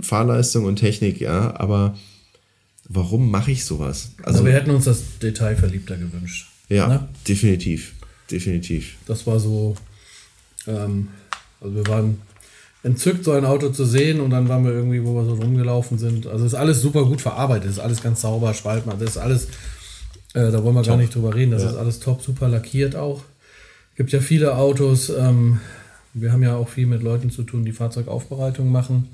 [0.00, 1.94] Fahrleistung und Technik, ja, aber
[2.94, 4.12] warum mache ich sowas?
[4.18, 6.48] Also Also, wir hätten uns das Detail verliebter gewünscht.
[6.68, 7.08] ja, ne?
[7.28, 7.92] definitiv,
[8.30, 8.96] definitiv.
[9.06, 9.76] Das war so,
[10.66, 11.08] ähm,
[11.60, 12.20] also wir waren
[12.82, 15.98] entzückt, so ein Auto zu sehen und dann waren wir irgendwie, wo wir so rumgelaufen
[15.98, 16.26] sind.
[16.26, 19.44] Also ist alles super gut verarbeitet, ist alles ganz sauber, Spaltmann, das ist alles,
[20.34, 21.00] äh, da wollen wir gar Top.
[21.00, 21.70] nicht drüber reden, das Ja.
[21.70, 23.22] ist alles top, super lackiert auch.
[23.96, 25.60] Gibt ja viele Autos, ähm,
[26.14, 29.08] wir haben ja auch viel mit Leuten zu tun, die Fahrzeugaufbereitung machen.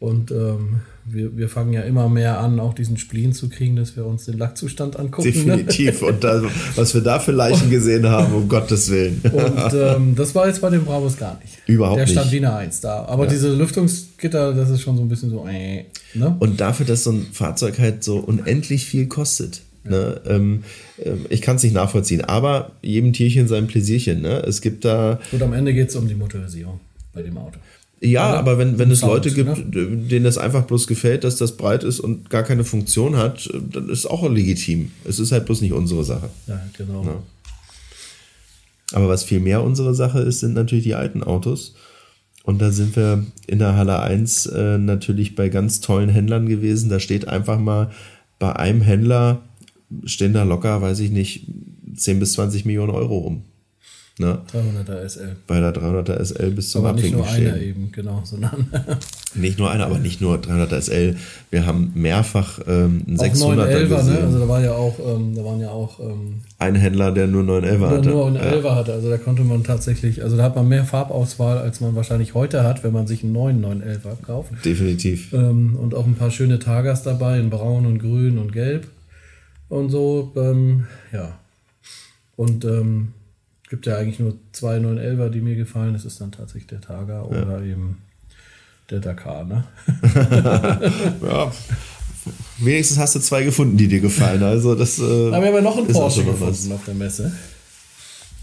[0.00, 3.96] Und ähm, wir, wir fangen ja immer mehr an, auch diesen Spleen zu kriegen, dass
[3.96, 5.28] wir uns den Lackzustand angucken.
[5.28, 5.56] Ne?
[5.56, 6.02] Definitiv.
[6.02, 6.42] Und da,
[6.76, 9.20] was wir da für Leichen gesehen haben, um Gottes Willen.
[9.24, 11.58] Und ähm, das war jetzt bei den Bravos gar nicht.
[11.66, 12.40] Überhaupt Der stand nicht.
[12.40, 13.06] wie eine Eins da.
[13.06, 16.36] Aber diese Lüftungsgitter, das ist schon so ein bisschen so, äh, ne?
[16.38, 19.62] Und dafür, dass so ein Fahrzeug halt so unendlich viel kostet.
[19.84, 20.20] Ne?
[20.26, 20.64] Ähm,
[21.02, 24.20] ähm, ich kann es nicht nachvollziehen, aber jedem Tierchen sein Pläsierchen.
[24.20, 24.42] Ne?
[24.46, 26.78] Es gibt da, Und am Ende geht es um die Motorisierung
[27.12, 27.58] bei dem Auto.
[28.00, 28.38] Ja, Oder?
[28.38, 29.96] aber wenn, wenn es Leute gibt, ne?
[29.96, 33.88] denen das einfach bloß gefällt, dass das breit ist und gar keine Funktion hat, dann
[33.88, 34.92] ist auch legitim.
[35.04, 36.30] Es ist halt bloß nicht unsere Sache.
[36.46, 37.04] Ja, genau.
[37.04, 37.22] Ja.
[38.92, 41.74] Aber was viel mehr unsere Sache ist, sind natürlich die alten Autos.
[42.44, 46.88] Und da sind wir in der Halle 1 äh, natürlich bei ganz tollen Händlern gewesen.
[46.88, 47.90] Da steht einfach mal
[48.38, 49.42] bei einem Händler
[50.04, 51.46] stehen da locker, weiß ich nicht,
[51.96, 53.42] 10 bis 20 Millionen Euro rum.
[54.20, 54.38] Ne?
[54.52, 55.36] 300er SL.
[55.46, 57.62] Bei der 300er SL bis zum Aber nicht nur einer stehen.
[57.62, 58.66] eben, genau, sondern
[59.34, 61.16] Nicht nur einer, aber nicht nur 300er SL.
[61.50, 64.14] Wir haben mehrfach ähm, einen auch 600er 911er, gesehen.
[64.14, 64.20] ne?
[64.20, 67.42] Also da war ja auch, ähm, da waren ja auch ähm, Ein Händler, der nur
[67.44, 68.08] 911er Oder hatte.
[68.08, 68.42] nur einen ja.
[68.42, 68.92] Elfer hatte.
[68.94, 72.64] Also da konnte man tatsächlich, also da hat man mehr Farbauswahl, als man wahrscheinlich heute
[72.64, 74.50] hat, wenn man sich einen neuen 911er kauft.
[74.64, 75.32] Definitiv.
[75.32, 78.88] Ähm, und auch ein paar schöne Targas dabei, in braun und grün und gelb
[79.68, 80.32] und so.
[80.36, 81.38] Ähm, ja.
[82.36, 83.08] Und ähm,
[83.68, 85.92] gibt ja eigentlich nur zwei 911er, die mir gefallen.
[85.92, 87.98] Das ist dann tatsächlich der Targa oder eben
[88.90, 89.64] der Dakar, ne?
[91.22, 91.52] Ja.
[92.58, 94.42] Wenigstens hast du zwei gefunden, die dir gefallen.
[94.42, 94.98] Also das.
[94.98, 97.32] Äh, Aber wir haben ja noch einen Porsche gefunden auf der Messe,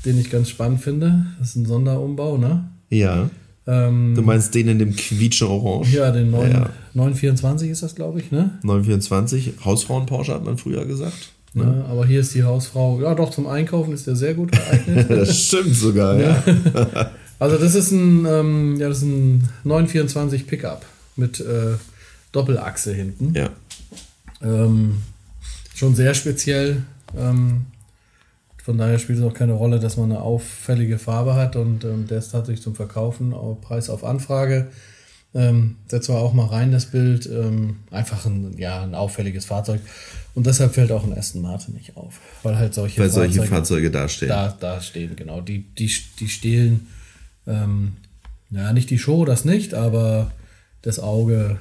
[0.06, 1.26] den ich ganz spannend finde.
[1.40, 2.66] Das ist ein Sonderumbau, ne?
[2.90, 3.30] Ja.
[3.68, 5.92] Ähm, Du meinst den in dem quietsche Orange?
[5.96, 6.70] Ja, den 9, Ja.
[6.94, 8.58] 924 ist das, glaube ich, ne?
[8.64, 9.54] 924.
[9.66, 11.34] Hausfrauen Porsche hat man früher gesagt.
[11.56, 13.00] Ja, aber hier ist die Hausfrau.
[13.02, 15.10] Ja, doch, zum Einkaufen ist der sehr gut geeignet.
[15.10, 16.44] Das stimmt sogar, ja.
[17.40, 21.76] also, das ist ein, ähm, ja, das ist ein 924 Pickup mit äh,
[22.32, 23.34] Doppelachse hinten.
[23.34, 23.50] Ja.
[24.42, 24.98] Ähm,
[25.74, 26.84] schon sehr speziell.
[27.18, 27.66] Ähm,
[28.62, 32.08] von daher spielt es auch keine Rolle, dass man eine auffällige Farbe hat und ähm,
[32.08, 34.68] der ist tatsächlich zum Verkaufen, auch Preis auf Anfrage.
[35.36, 37.28] Ähm, setzt wir auch mal rein, das Bild.
[37.28, 39.82] Ähm, einfach ein, ja, ein auffälliges Fahrzeug.
[40.36, 42.20] Und deshalb fällt auch ein Aston Martin nicht auf.
[42.44, 44.30] Weil halt solche Weil solche Fahrzeuge dastehen.
[44.30, 45.42] da, da stehen, genau.
[45.42, 46.88] Die, die, die stehlen,
[47.48, 47.94] ähm,
[48.52, 50.32] ja, nicht die Show, das nicht, aber
[50.82, 51.58] das Auge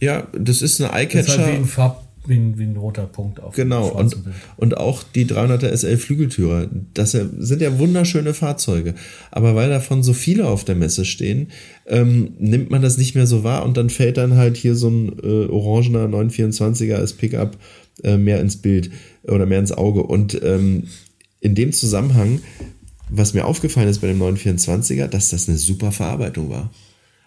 [0.00, 1.46] Ja, das ist eine ist halt Eyecatcher.
[1.46, 4.34] wie ein Farb, wie ein, wie ein roter Punkt auf dem Genau, und, Bild.
[4.56, 8.94] und auch die 300er SL Flügeltürer, das sind ja wunderschöne Fahrzeuge.
[9.30, 11.48] Aber weil davon so viele auf der Messe stehen,
[11.86, 14.88] ähm, nimmt man das nicht mehr so wahr und dann fällt dann halt hier so
[14.88, 17.58] ein äh, orangener 924er als Pickup
[18.02, 18.90] äh, mehr ins Bild
[19.22, 20.02] oder mehr ins Auge.
[20.02, 20.88] Und ähm,
[21.40, 22.40] in dem Zusammenhang,
[23.08, 26.70] was mir aufgefallen ist bei dem 924er, dass das eine super Verarbeitung war.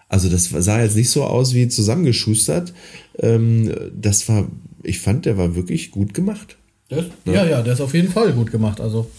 [0.10, 2.74] Also das sah jetzt nicht so aus wie zusammengeschustert.
[3.20, 4.48] Ähm, das war,
[4.84, 6.58] ich fand, der war wirklich gut gemacht.
[6.90, 7.46] Ist, ja.
[7.46, 8.80] ja, der ist auf jeden Fall gut gemacht.
[8.80, 9.10] Also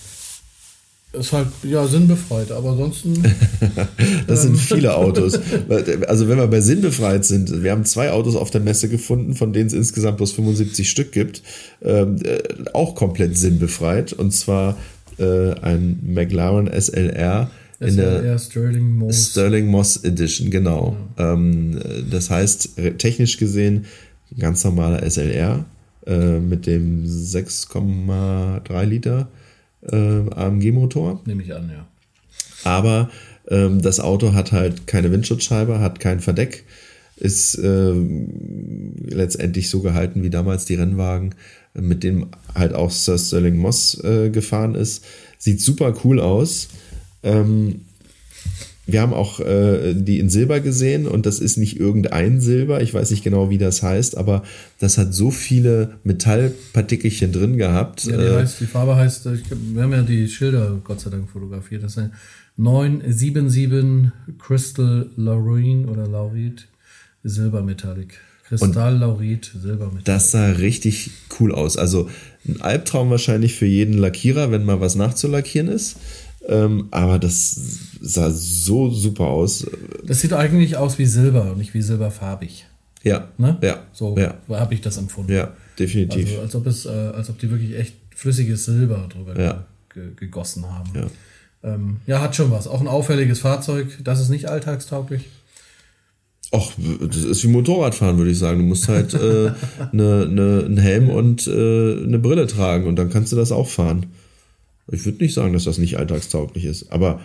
[1.19, 3.23] ist halt ja sinnbefreit, aber ansonsten
[4.27, 5.39] Das sind viele Autos.
[6.07, 9.53] Also wenn wir bei sinnbefreit sind, wir haben zwei Autos auf der Messe gefunden, von
[9.53, 11.43] denen es insgesamt bloß 75 Stück gibt,
[11.83, 12.39] ähm, äh,
[12.73, 14.13] auch komplett sinnbefreit.
[14.13, 14.77] Und zwar
[15.19, 17.51] äh, ein McLaren SLR
[17.81, 19.31] in ja der Sterling Moss.
[19.31, 20.97] Sterling Moss Edition, genau.
[21.17, 23.87] Ähm, das heißt, technisch gesehen,
[24.39, 25.65] ganz normaler SLR
[26.07, 29.29] äh, mit dem 6,3 Liter
[29.83, 31.21] äh, AMG-Motor.
[31.27, 31.87] Nehme ich an, ja.
[32.65, 33.11] Aber
[33.49, 36.65] ähm, das Auto hat halt keine Windschutzscheibe, hat kein Verdeck,
[37.17, 41.35] ist ähm, letztendlich so gehalten wie damals die Rennwagen,
[41.75, 45.05] äh, mit dem halt auch Sir Sterling Moss äh, gefahren ist.
[45.39, 46.69] Sieht super cool aus.
[47.23, 47.83] Ähm,
[48.89, 52.95] wir haben auch äh, die in Silber gesehen und das ist nicht irgendein Silber, ich
[52.95, 54.43] weiß nicht genau, wie das heißt, aber
[54.79, 58.07] das hat so viele Metallpartikelchen drin gehabt.
[58.07, 61.11] Ja, die, äh, heißt, die Farbe heißt, glaub, wir haben ja die Schilder Gott sei
[61.11, 61.83] Dank fotografiert.
[61.83, 62.13] Das ist ein
[62.57, 66.67] 977 Crystal Laurin oder Laurit
[67.23, 68.19] Silbermetallic.
[68.49, 70.07] Kristall Laurit Silbermetallic.
[70.07, 71.77] Das sah richtig cool aus.
[71.77, 72.09] Also
[72.49, 75.97] ein Albtraum wahrscheinlich für jeden Lackierer, wenn mal was nachzulackieren ist.
[76.49, 77.61] Ähm, aber das
[78.01, 79.67] sah so super aus.
[80.05, 82.67] Das sieht eigentlich aus wie Silber und nicht wie silberfarbig.
[83.03, 83.57] Ja, Ne?
[83.63, 85.33] ja, So ja, habe ich das empfunden.
[85.33, 86.29] ja, definitiv.
[86.31, 89.65] Also als ob es, äh, als ob die wirklich echt flüssiges Silber drüber Ja.
[89.95, 90.91] ge gegossen haben.
[90.95, 91.07] Ja.
[91.75, 92.67] Ähm, ja, hat schon was.
[92.69, 93.99] Auch ein auffälliges Fahrzeug.
[94.05, 95.27] Das ist nicht alltagstauglich.
[96.51, 98.59] Och, das ist wie Motorradfahren, würde ich sagen.
[98.61, 99.53] Du musst halt äh,
[99.93, 101.51] ne, ne, einen Helm und äh,
[102.05, 104.07] eine Brille tragen und dann kannst du das auch fahren.
[104.91, 107.21] Ich würde nicht sagen, dass das nicht alltagstauglich ist, aber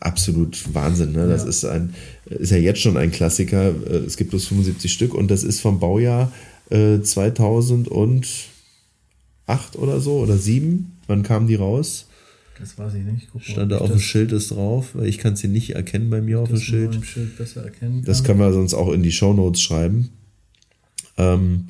[0.00, 1.12] absolut Wahnsinn.
[1.12, 1.28] Ne?
[1.28, 1.48] Das Ja.
[1.48, 1.94] ist ein,
[2.26, 3.68] ist ja jetzt schon ein Klassiker.
[3.70, 6.32] Äh, Es gibt bloß 75 Stück und das ist vom Baujahr
[6.70, 8.48] äh, 2008
[9.76, 10.92] oder so oder 7.
[11.06, 12.06] Wann kamen die raus?
[12.60, 13.28] Das weiß ich nicht.
[13.32, 14.90] Guck mal, Stand da auf ich dem Schild ist drauf.
[14.94, 16.98] weil Ich kann es hier nicht erkennen bei mir auf dem Schild.
[17.04, 18.36] Schild besser erkennen Das kann.
[18.36, 20.10] können wir sonst auch in die Shownotes schreiben.
[21.16, 21.68] Ähm,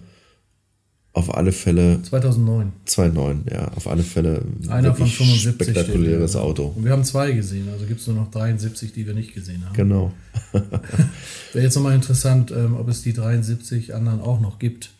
[1.19, 2.73] auf alle Fälle 2009.
[2.87, 6.43] 2.9, ja, auf alle Fälle Einer von wirklich 75 spektakuläres steht.
[6.43, 6.73] Auto.
[6.77, 9.65] Und wir haben zwei gesehen, also gibt es nur noch 73, die wir nicht gesehen
[9.67, 9.75] haben.
[9.75, 10.13] Genau.
[10.53, 14.91] Wäre jetzt nochmal interessant, ähm, ob es die 73 anderen auch noch gibt.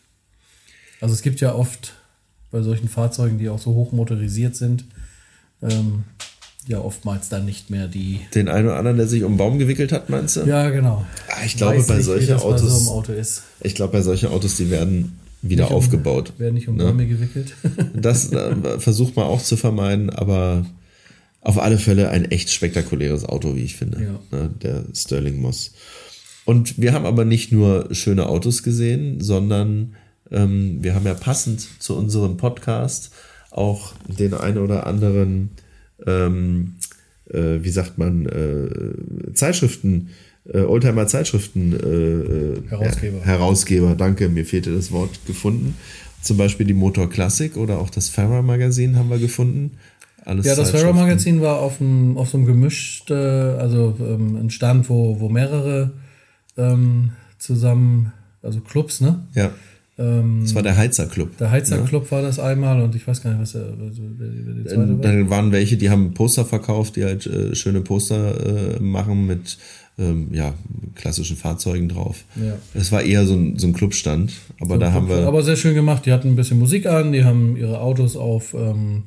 [1.01, 1.93] Also es gibt ja oft
[2.51, 4.83] bei solchen Fahrzeugen, die auch so hoch motorisiert sind,
[5.61, 6.03] ähm,
[6.67, 8.19] ja oftmals dann nicht mehr die.
[8.35, 10.41] Den einen oder anderen, der sich um den Baum gewickelt hat, meinst du?
[10.41, 11.05] Ja, genau.
[11.29, 13.13] Ah, Ich glaube, Weiß bei solchen das bei so Autos, Auto
[13.61, 16.33] ich glaube, bei solchen Autos, die werden wieder Nicht um- aufgebaut.
[16.37, 16.83] Werden nicht um Ne?
[16.85, 17.53] Bäume gewickelt.
[17.95, 20.65] Das äh, versucht man auch zu vermeiden, aber
[21.41, 24.03] auf alle Fälle ein echt spektakuläres Auto, wie ich finde.
[24.03, 24.37] Ja.
[24.37, 25.73] Ne, der Sterling Moss.
[26.45, 29.95] Und wir haben aber nicht nur schöne Autos gesehen, sondern
[30.31, 33.11] ähm, wir haben ja passend zu unserem Podcast
[33.51, 35.51] auch den einen oder anderen,
[36.05, 36.75] ähm,
[37.29, 40.09] äh, wie sagt man, äh, Zeitschriften,
[40.53, 43.25] äh, Oldtimer Zeitschriften äh, Herausgeber.
[43.25, 45.75] Herausgeber, danke, mir fehlte das Wort gefunden.
[46.21, 49.77] Zum Beispiel die Motor Classic oder auch das Farrer Magazin haben wir gefunden.
[50.25, 50.99] Alles Ja, das Farrer Zeitschriften.
[50.99, 55.29] Magazin war auf, dem, auf so einem gemischt, äh, also ähm, ein Stand, wo, wo
[55.29, 55.91] mehrere
[56.57, 58.11] ähm, zusammen,
[58.43, 59.23] also Clubs, ne?
[59.33, 59.51] Ja,
[59.97, 61.37] Ähm, das war der Heizerclub.
[61.37, 64.77] der Heizerclub war das einmal und ich weiß gar nicht, was der, wer die zweite
[64.89, 65.01] war.
[65.01, 69.57] Dann waren welche, die haben Poster verkauft, die halt äh, schöne Poster äh, machen mit
[69.99, 70.53] ähm, ja,
[70.95, 72.23] klassischen Fahrzeugen drauf.
[72.35, 72.53] Ja.
[72.73, 75.27] Es war eher so ein, so ein Clubstand, aber da haben wir.
[75.27, 76.05] Aber sehr schön gemacht.
[76.05, 79.03] Die hatten ein bisschen Musik an, die haben ihre Autos auf ähm,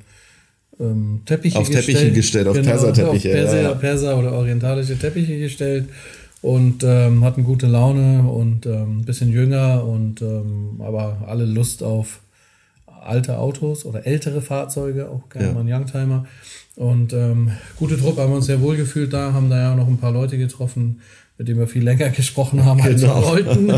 [0.78, 1.86] ähm, Teppiche Auf gestellt.
[1.86, 3.74] Teppiche gestellt, auf Perserteppiche, Auf Perser, ja, ja.
[3.74, 5.88] Perser oder orientalische Teppiche gestellt
[6.42, 11.82] und ähm, hatten gute Laune und ähm, ein bisschen jünger und ähm, aber alle Lust
[11.82, 12.20] auf
[13.04, 15.54] alte Autos oder ältere Fahrzeuge, auch gerne Ja.
[15.54, 16.26] mal ein Youngtimer.
[16.76, 19.76] Und ähm, gute Truppe, haben wir uns sehr wohl gefühlt da, haben da ja auch
[19.76, 21.00] noch ein paar Leute getroffen,
[21.38, 23.34] mit denen wir viel länger gesprochen haben als Genau.
[23.34, 23.68] mit Leuten,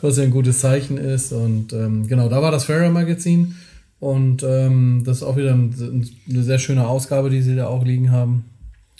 [0.00, 1.32] was ja ein gutes Zeichen ist.
[1.32, 3.54] Und ähm, genau, da war das Farrer Magazin.
[4.00, 7.84] Und ähm, das ist auch wieder ein, eine sehr schöne Ausgabe, die sie da auch
[7.84, 8.44] liegen haben,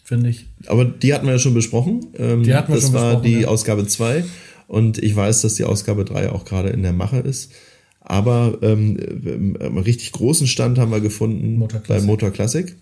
[0.05, 0.47] finde ich.
[0.67, 2.07] Aber die hatten wir ja schon besprochen.
[2.19, 3.49] Ähm, Die hatten wir das schon war besprochen, die ja.
[3.49, 4.25] Ausgabe 2
[4.67, 7.53] und ich weiß, dass die Ausgabe 3 auch gerade in der Mache ist.
[8.01, 12.01] Aber ähm, einen richtig großen Stand haben wir gefunden Motor bei.
[12.01, 12.75] Motor Classic.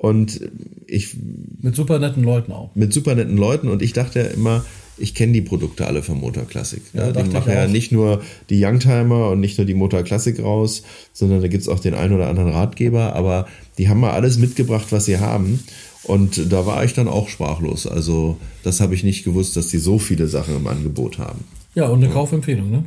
[0.00, 0.40] Und
[0.86, 1.14] ich
[1.60, 2.74] Mit super netten Leuten auch.
[2.74, 4.64] mit super netten Leuten und ich dachte ja immer,
[4.96, 6.80] ich kenne die Produkte alle von Motor Classic.
[6.94, 10.02] Ja, Ja, die ich machen ja nicht nur die Youngtimer und nicht nur die Motor
[10.02, 14.12] Classic raus, sondern da gibt's auch den einen oder anderen Ratgeber, aber die haben mal
[14.12, 15.62] alles mitgebracht, was sie haben.
[16.04, 17.86] Und da war ich dann auch sprachlos.
[17.86, 21.44] Also das habe ich nicht gewusst, dass die so viele Sachen im Angebot haben.
[21.74, 22.84] Ja, und eine Kaufempfehlung, ne?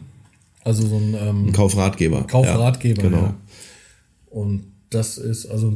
[0.63, 2.23] Also so ein ähm, Ein Kaufratgeber.
[2.23, 3.03] Kaufratgeber.
[3.03, 3.21] Ja, genau.
[3.23, 3.35] Ja.
[4.31, 5.75] Und das ist also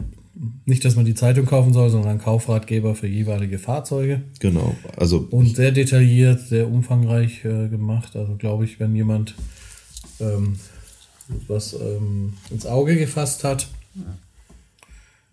[0.65, 4.21] nicht, dass man die Zeitung kaufen soll, sondern ein Kaufratgeber für jeweilige Fahrzeuge.
[4.39, 4.75] Genau.
[4.95, 8.15] Also Und sehr detailliert, sehr umfangreich äh, gemacht.
[8.15, 9.35] Also glaube ich, wenn jemand
[10.19, 10.57] ähm,
[11.47, 13.67] was ähm, ins Auge gefasst hat,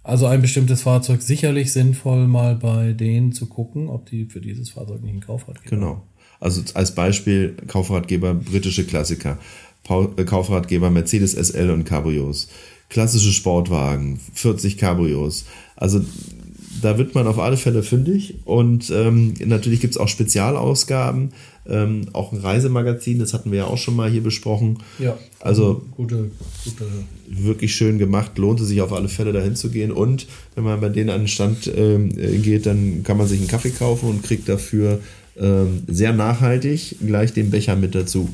[0.03, 4.71] also ein bestimmtes Fahrzeug sicherlich sinnvoll, mal bei denen zu gucken, ob die für dieses
[4.71, 6.03] Fahrzeug nicht einen Kaufratgeber Genau.
[6.41, 9.39] Also als Beispiel Kaufratgeber britische Klassiker,
[9.89, 12.49] äh, Kaufratgeber Mercedes SL und Cabrios,
[12.95, 15.47] klassische Sportwagen, 40 Cabrios.
[15.75, 16.01] Also
[16.81, 21.33] da wird man auf alle Fälle fündig und ähm, natürlich gibt's auch Spezialausgaben,
[21.67, 24.79] ähm, auch ein Reisemagazin, das hatten wir ja auch schon mal hier besprochen.
[25.01, 26.31] Ja, Also gute,
[26.63, 26.85] gute
[27.27, 29.91] wirklich schön gemacht, lohnte sich auf alle Fälle dahin zu gehen.
[29.91, 33.41] Und wenn man bei denen an den Stand ähm, äh, geht, dann kann man sich
[33.41, 35.01] einen Kaffee kaufen und kriegt dafür
[35.37, 38.29] ähm, sehr nachhaltig gleich den Becher mit dazu.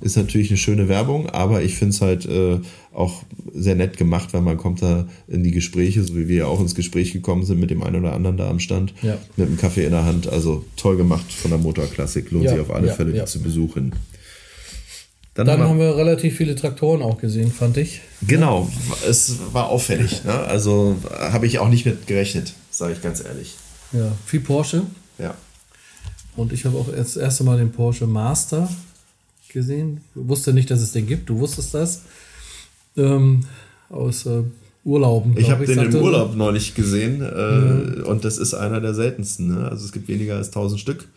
[0.00, 2.58] Ist natürlich eine schöne Werbung, aber ich finde es halt äh,
[2.92, 3.22] auch
[3.54, 6.60] sehr nett gemacht, weil man kommt da in die Gespräche, so wie wir ja auch
[6.60, 9.18] ins Gespräch gekommen sind mit dem einen oder anderen da am Stand, Ja.
[9.36, 10.26] mit einem Kaffee in der Hand.
[10.26, 13.40] Also toll gemacht von der Motor Classic, lohnt Ja, sich auf alle ja, Fälle, zu
[13.40, 13.92] besuchen.
[15.34, 18.00] Dann, Dann haben wir, haben wir relativ viele Traktoren auch gesehen, fand ich.
[18.26, 18.68] Genau,
[19.08, 20.24] es war auffällig.
[20.24, 20.32] Ne?
[20.32, 23.54] Also habe ich auch nicht mit gerechnet, sage ich ganz ehrlich.
[23.92, 24.82] Ja, viel Porsche.
[25.18, 25.34] Ja.
[26.36, 28.68] Und ich habe auch das erste Mal den Porsche Master
[29.52, 30.00] gesehen.
[30.14, 31.28] Wusste nicht, dass es den gibt.
[31.28, 32.02] Du wusstest das.
[32.96, 33.44] Ähm,
[33.88, 34.42] aus äh,
[34.84, 35.36] Urlauben.
[35.36, 36.04] Ich habe den im sagte so.
[36.04, 39.48] Urlaub neulich gesehen äh, und das ist einer der seltensten.
[39.54, 39.68] Ne?
[39.68, 41.08] Also es gibt weniger als 1000 Stück.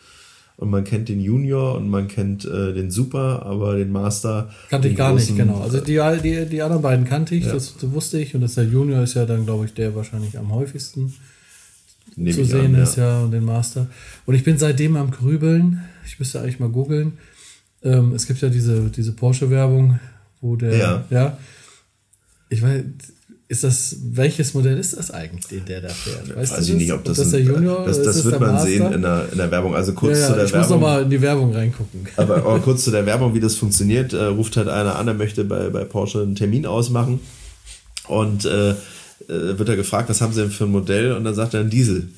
[0.56, 4.52] Und man kennt den Junior und man kennt äh, den Super, aber den Master.
[4.70, 5.60] Kannte ich gar nicht, genau.
[5.62, 7.54] Also die, die, die anderen beiden kannte ich, Ja.
[7.54, 8.36] das, das wusste ich.
[8.36, 11.14] Und das der Junior ist ja dann, glaube ich, der wahrscheinlich am häufigsten
[12.16, 13.88] nehm zu sehen an, ist, ja, und den Master.
[14.28, 15.82] Und ich bin seitdem am Grübeln.
[16.06, 17.14] Ich müsste eigentlich mal googeln.
[17.84, 20.00] Ähm, es gibt ja diese, diese Porsche-Werbung,
[20.42, 21.06] wo der, Ja.
[21.10, 21.38] ja.
[22.50, 22.84] Ich weiß,
[23.50, 26.36] ist das, welches Modell ist das eigentlich, den der da fährt?
[26.36, 27.86] Weißt Weiß du ich nicht, ob das, das der ein- Junior?
[27.86, 28.68] Das, das ist wird der man Master?
[28.70, 29.76] sehen in der, in der Werbung.
[29.76, 30.82] Also kurz ja, zu ja, der ich muss noch Werbung.
[30.82, 32.08] mal in die Werbung reingucken.
[32.16, 35.14] Aber, aber kurz zu der Werbung, wie das funktioniert, äh, ruft halt einer an, er
[35.14, 37.20] möchte bei, bei Porsche einen Termin ausmachen
[38.08, 38.76] und äh, äh,
[39.28, 41.12] wird er gefragt, was haben sie denn für ein Modell?
[41.14, 42.10] Und dann sagt er ein Diesel.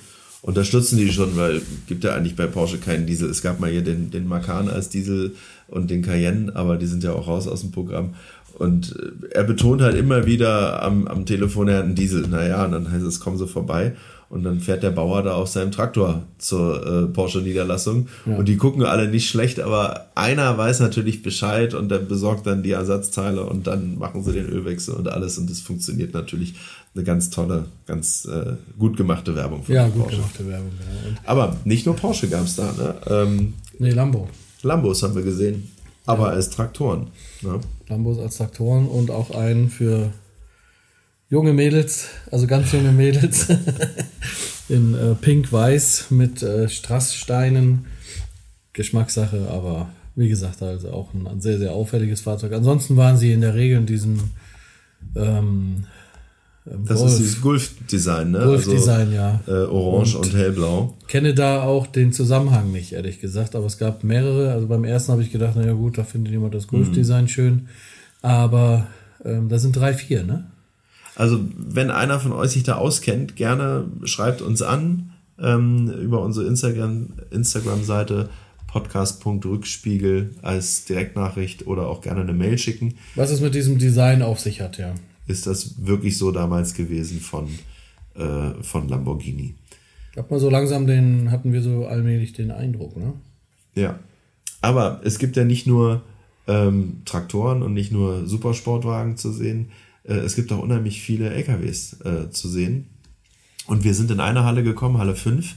[0.42, 3.30] Und da stützen die schon, weil gibt ja eigentlich bei Porsche keinen Diesel.
[3.30, 5.34] Es gab mal hier den, den Macan als Diesel
[5.68, 8.16] und den Cayenne, aber die sind ja auch raus aus dem Programm.
[8.57, 12.28] Und äh, er betont halt immer wieder am, am Telefon, er hat einen Diesel.
[12.28, 13.93] Naja, und dann heißt es, kommen sie vorbei.
[14.28, 18.07] Und dann fährt der Bauer da auf seinem Traktor zur äh, Porsche-Niederlassung.
[18.26, 18.38] Ja.
[18.38, 22.63] Und die gucken alle nicht schlecht, aber einer weiß natürlich Bescheid und der besorgt dann
[22.63, 25.38] die Ersatzteile und dann machen sie den Ölwechsel und alles.
[25.38, 26.55] Und das funktioniert natürlich.
[26.95, 29.63] Eine ganz tolle, ganz äh, gut gemachte Werbung.
[29.68, 30.16] ja, gut Porsche.
[30.16, 30.72] gemachte Werbung.
[30.80, 31.20] Ja.
[31.26, 32.72] aber nicht nur Porsche gab es da.
[32.72, 32.95] Ne?
[33.07, 34.30] Ähm, nee, Lambo.
[34.66, 35.72] Lambos haben wir gesehen.
[36.05, 36.34] Aber ja.
[36.34, 37.07] als Traktoren.
[37.41, 37.59] Ne?
[37.88, 40.11] Lambos als Traktoren und auch einen für
[41.30, 43.47] junge Mädels, also ganz junge Mädels,
[44.70, 47.86] in äh, Pink-Weiß mit äh, Strasssteinen.
[48.74, 52.51] Geschmackssache, aber wie gesagt, also auch ein, ein, sehr, sehr auffälliges Fahrzeug.
[52.51, 54.32] Ansonsten waren sie in der Regel in diesem
[55.16, 55.86] ähm,
[56.66, 57.11] das Golf.
[57.11, 58.39] ist dieses Gulf-Design, ne?
[58.39, 59.39] Gulf-Design, also, ja.
[59.47, 60.97] Äh, orange und, und, hellblau.
[61.07, 64.51] Kenne da auch den Zusammenhang nicht, ehrlich gesagt, aber es gab mehrere.
[64.51, 67.30] Also beim ersten habe ich gedacht, naja gut, da findet jemand das Gulf-Design mhm.
[67.30, 67.68] schön.
[68.24, 68.88] Aber
[69.24, 70.47] ähm, da sind drei, vier, ne?
[71.16, 76.47] Also, wenn einer von euch sich da auskennt, gerne schreibt uns an ähm, über unsere
[76.47, 78.30] Instagram, Instagram-Seite
[78.68, 82.95] podcast.rückspiegel als Direktnachricht oder auch gerne eine Mail schicken.
[83.13, 84.95] Was es mit diesem Design auf sich hat, ja
[85.28, 87.48] ist das wirklich so damals gewesen von,
[88.16, 89.56] äh, von Lamborghini.
[90.16, 93.14] Hat man so langsam den, hatten wir so allmählich den Eindruck, ne?
[93.76, 94.00] Ja.
[94.62, 96.04] Aber es gibt ja nicht nur
[96.48, 99.72] ähm, Traktoren und nicht nur Supersportwagen zu sehen.
[100.04, 102.88] Äh, es gibt auch unheimlich viele LKWs äh, zu sehen.
[103.68, 105.56] Und wir sind in eine Halle gekommen, Halle 5.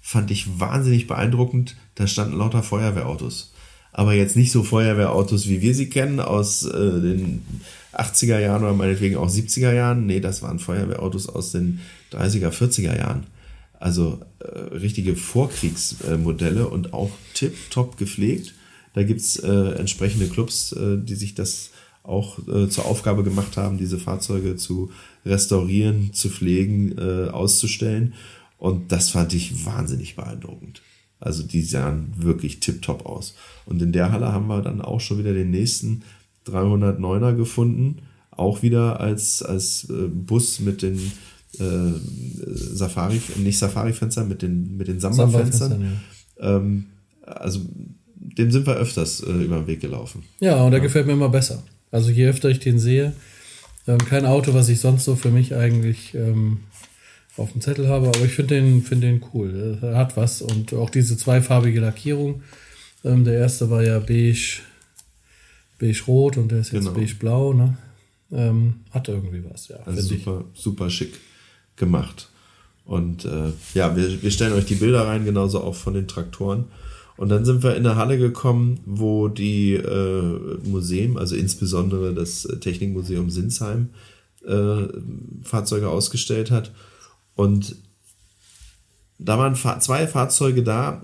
[0.00, 1.76] Fand ich wahnsinnig beeindruckend.
[1.96, 3.54] Da standen lauter Feuerwehrautos.
[3.96, 7.42] Aber jetzt nicht so Feuerwehrautos, wie wir sie kennen, aus äh, den
[7.94, 10.04] 80er Jahren oder meinetwegen auch 70er Jahren.
[10.04, 11.80] Nee, das waren Feuerwehrautos aus den
[12.12, 13.24] 30er, 40er Jahren.
[13.80, 18.52] Also äh, richtige Vorkriegsmodelle und auch tip-top gepflegt.
[18.92, 21.70] Da gibt's äh, entsprechende Clubs, äh, die sich das
[22.02, 24.90] auch äh, zur Aufgabe gemacht haben, diese Fahrzeuge zu
[25.24, 28.12] restaurieren, zu pflegen, äh, auszustellen.
[28.58, 30.82] Und das fand ich wahnsinnig beeindruckend.
[31.20, 33.34] Also die sahen wirklich tip-top aus.
[33.64, 36.02] Und in der Halle haben wir dann auch schon wieder den nächsten
[36.46, 40.98] 309er gefunden, auch wieder als, als äh, Bus mit den
[41.58, 41.92] äh,
[42.54, 46.00] Safari, nicht Safari-Fenstern, mit den, mit den Samba-Fenstern.
[46.38, 46.56] Ja.
[46.56, 46.86] Ähm,
[47.22, 47.60] also
[48.14, 50.22] dem sind wir öfters äh, über den Weg gelaufen.
[50.40, 50.84] Ja, und der ja.
[50.84, 51.62] gefällt mir immer besser.
[51.90, 53.14] Also je öfter ich den sehe,
[53.86, 56.58] ähm, kein Auto, was ich sonst so für mich eigentlich ähm,
[57.36, 59.78] auf dem Zettel habe, aber ich finde den, find den cool.
[59.82, 62.42] Er hat was und auch diese zweifarbige Lackierung.
[63.04, 64.60] Ähm, der erste war ja beige
[65.78, 66.98] beige-rot und der ist jetzt genau.
[66.98, 67.76] beige-blau, ne?
[68.32, 69.76] Ähm, hat irgendwie was, ja.
[69.84, 70.60] Also super, ich.
[70.60, 71.20] super schick
[71.76, 72.30] gemacht.
[72.84, 76.64] Und äh, ja, wir, wir stellen euch die Bilder rein, genauso auch von den Traktoren.
[77.16, 82.46] Und dann sind wir in eine Halle gekommen, wo die äh, Museen, also insbesondere das
[82.60, 83.90] Technikmuseum Sinsheim,
[84.46, 84.86] äh,
[85.42, 86.72] Fahrzeuge ausgestellt hat.
[87.36, 87.76] Und
[89.18, 91.02] da waren zwei Fahrzeuge da,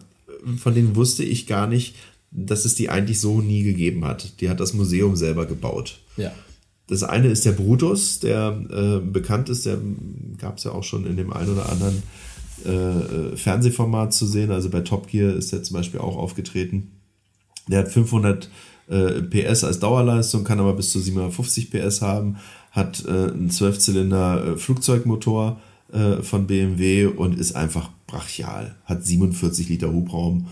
[0.57, 1.95] von denen wusste ich gar nicht,
[2.33, 4.41] dass es die eigentlich so nie gegeben hat.
[4.41, 6.01] Die hat das Museum selber gebaut.
[6.17, 6.33] Ja.
[6.89, 9.79] Das eine ist der Brutus, der äh, bekannt ist, der
[10.39, 12.03] gab es ja auch schon in dem einen oder anderen
[12.65, 14.51] äh, Fernsehformat zu sehen.
[14.51, 16.91] Also bei Top Gear ist er zum Beispiel auch aufgetreten.
[17.69, 18.51] Der hat 500
[18.89, 22.37] äh, PS als Dauerleistung, kann aber bis zu 750 PS haben,
[22.73, 25.61] hat äh, einen Zwölfzylinder äh, Flugzeugmotor
[25.93, 30.49] äh, von BMW und ist einfach brachial, hat 47 Liter Hubraum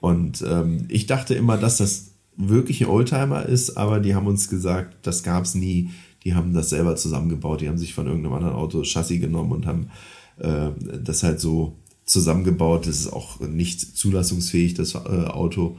[0.00, 4.48] und ähm, ich dachte immer, dass das wirklich ein Oldtimer ist, aber die haben uns
[4.48, 5.90] gesagt, das gab es nie.
[6.24, 7.60] Die haben das selber zusammengebaut.
[7.60, 9.90] Die haben sich von irgendeinem anderen Auto Chassis genommen und haben
[10.38, 10.70] äh,
[11.02, 12.86] das halt so zusammengebaut.
[12.86, 15.78] Das ist auch nicht zulassungsfähig, das äh, Auto.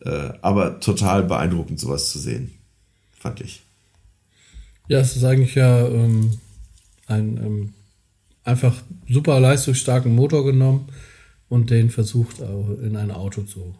[0.00, 2.52] Äh, aber total beeindruckend, sowas zu sehen,
[3.18, 3.62] fand ich.
[4.88, 6.38] Ja, es ist eigentlich ja ähm,
[7.06, 7.74] ein ähm,
[8.48, 8.74] einfach
[9.08, 10.88] super leistungsstarken Motor genommen
[11.48, 12.40] und den versucht
[12.82, 13.74] in ein Auto zu,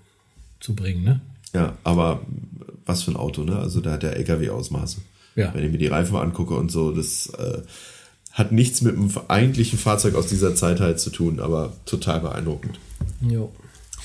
[0.60, 1.20] zu bringen, ne?
[1.54, 2.20] Ja, aber
[2.84, 3.58] was für ein Auto, ne?
[3.58, 4.98] Also der hat ja LKW-Ausmaße.
[5.34, 5.54] Ja.
[5.54, 7.62] Wenn ich mir die Reifen angucke und so, das äh,
[8.32, 12.78] hat nichts mit dem eigentlichen Fahrzeug aus dieser Zeit halt zu tun, aber total beeindruckend.
[13.20, 13.52] Jo.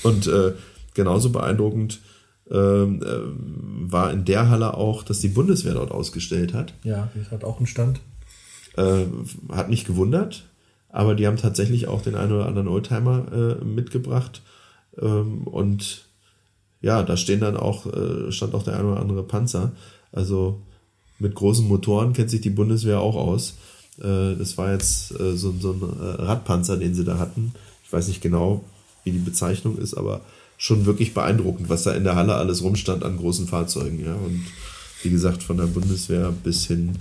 [0.02, 0.52] Und äh,
[0.94, 2.00] genauso beeindruckend
[2.50, 6.74] ähm, äh, war in der Halle auch, dass die Bundeswehr dort ausgestellt hat.
[6.84, 8.00] Ja, die hat auch einen Stand.
[8.76, 9.04] Äh,
[9.50, 10.44] hat mich gewundert,
[10.94, 14.42] aber die haben tatsächlich auch den einen oder anderen Oldtimer äh, mitgebracht.
[14.96, 16.04] Ähm, und
[16.82, 19.72] ja, da stehen dann auch, äh, stand auch der ein oder andere Panzer.
[20.12, 20.60] Also
[21.18, 23.56] mit großen Motoren kennt sich die Bundeswehr auch aus.
[23.98, 27.52] Äh, das war jetzt äh, so, so ein äh, Radpanzer, den sie da hatten.
[27.84, 28.62] Ich weiß nicht genau,
[29.02, 30.20] wie die Bezeichnung ist, aber
[30.58, 34.04] schon wirklich beeindruckend, was da in der Halle alles rumstand an großen Fahrzeugen.
[34.04, 34.14] Ja?
[34.14, 34.44] Und
[35.02, 37.00] wie gesagt, von der Bundeswehr bis hin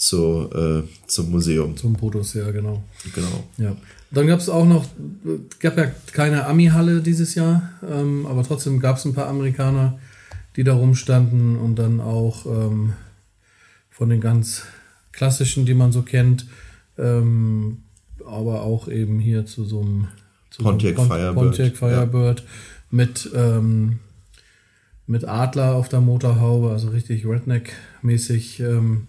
[0.00, 1.76] zu, äh, zum Museum.
[1.76, 2.82] Zum Fotos, ja, genau.
[3.14, 3.44] Genau.
[3.58, 3.76] Ja.
[4.10, 4.86] Dann gab es auch noch,
[5.60, 9.98] gab ja keine Ami-Halle dieses Jahr, ähm, aber trotzdem gab es ein paar Amerikaner,
[10.56, 12.94] die da rumstanden und dann auch ähm,
[13.90, 14.62] von den ganz
[15.12, 16.46] klassischen, die man so kennt,
[16.96, 17.82] ähm,
[18.26, 20.08] aber auch eben hier zu so einem
[20.48, 21.34] zu Pontiac so einem Firebird.
[21.34, 22.44] Pontiac Firebird
[22.90, 23.98] mit, ähm,
[25.06, 29.06] mit Adler auf der Motorhaube, also richtig Redneck-mäßig ähm,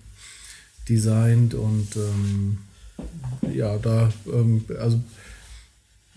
[0.90, 2.58] designt und ähm,
[3.54, 5.00] ja, da ähm, also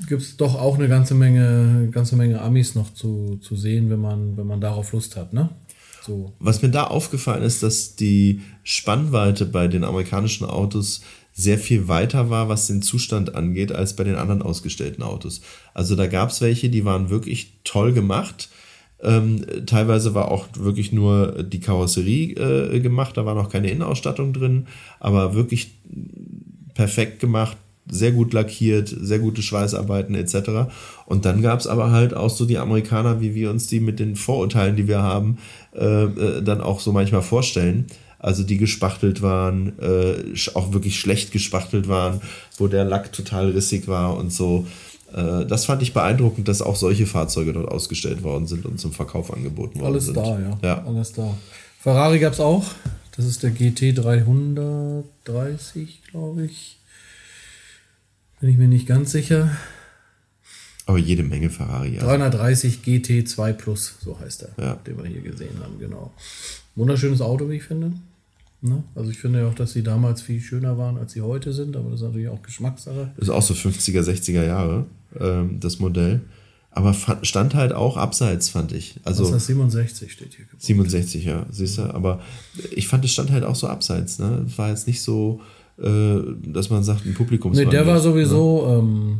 [0.09, 4.01] gibt es doch auch eine ganze Menge, ganze Menge Amis noch zu, zu sehen, wenn
[4.01, 5.51] man, wenn man darauf Lust hat, ne?
[6.05, 6.33] So.
[6.39, 11.01] Was mir da aufgefallen ist, dass die Spannweite bei den amerikanischen Autos
[11.33, 15.41] sehr viel weiter war, was den Zustand angeht, als bei den anderen ausgestellten Autos.
[15.73, 18.51] Also da gab es welche, die waren wirklich toll gemacht.
[19.05, 24.33] Ähm, teilweise war auch wirklich nur die Karosserie äh, gemacht, da war noch keine Innenausstattung
[24.33, 24.67] drin,
[24.99, 25.73] aber wirklich
[26.75, 27.57] perfekt gemacht,
[27.89, 30.73] sehr gut lackiert, sehr gute Schweißarbeiten etc.
[31.07, 34.01] Und dann gab es aber halt auch so die Amerikaner, wie wir uns die mit
[34.01, 35.39] den Vorurteilen, die wir haben,
[35.75, 37.87] äh, äh, dann auch so manchmal vorstellen.
[38.19, 40.15] Also die gespachtelt waren, äh,
[40.55, 42.23] auch wirklich schlecht gespachtelt waren,
[42.57, 44.67] wo der Lack total rissig war und so.
[45.15, 48.93] Äh, das fand ich beeindruckend, dass auch solche Fahrzeuge dort ausgestellt worden sind und zum
[48.93, 50.17] Verkauf angeboten worden Alles sind.
[50.17, 50.59] da, ja.
[50.63, 50.85] Ja.
[50.85, 51.37] Alles da.
[51.81, 52.65] Ferrari gab es auch.
[53.17, 56.79] Das ist der GT 330, glaube ich.
[58.41, 59.57] Bin ich mir nicht ganz sicher.
[60.87, 61.95] Aber jede Menge Ferrari.
[61.97, 62.03] Ja.
[62.03, 64.75] 330 GT 2 Plus, so heißt er, Ja.
[64.87, 66.13] den wir hier gesehen haben, genau.
[66.75, 67.93] Wunderschönes Auto, wie ich finde.
[68.65, 68.83] Ne?
[68.95, 71.77] Also ich finde ja auch, dass sie damals viel schöner waren, als sie heute sind,
[71.77, 73.11] aber das ist natürlich auch Geschmackssache.
[73.19, 74.87] Ist auch so 50er, 60er Jahre,
[75.21, 76.23] ähm, das Modell.
[76.71, 78.99] Aber stand halt auch abseits, fand ich.
[79.05, 80.47] Also ist das 67 steht hier.
[80.57, 81.83] 67, ja, siehst du.
[81.83, 82.21] Aber
[82.71, 84.19] ich fand, es stand halt auch so abseits.
[84.19, 84.47] Ne?
[84.57, 85.43] War jetzt nicht so,
[85.79, 87.59] äh, dass man sagt, ein Publikums.
[87.59, 89.19] Nee, der war sowieso ähm,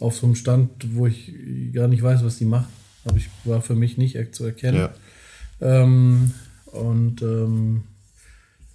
[0.00, 1.32] auf so einem Stand, wo ich
[1.72, 2.66] gar nicht weiß, was die machen.
[3.04, 4.78] Aber ich war für mich nicht zu erkennen.
[4.78, 4.90] Ja.
[5.60, 6.32] Ähm,
[6.66, 7.84] und ähm,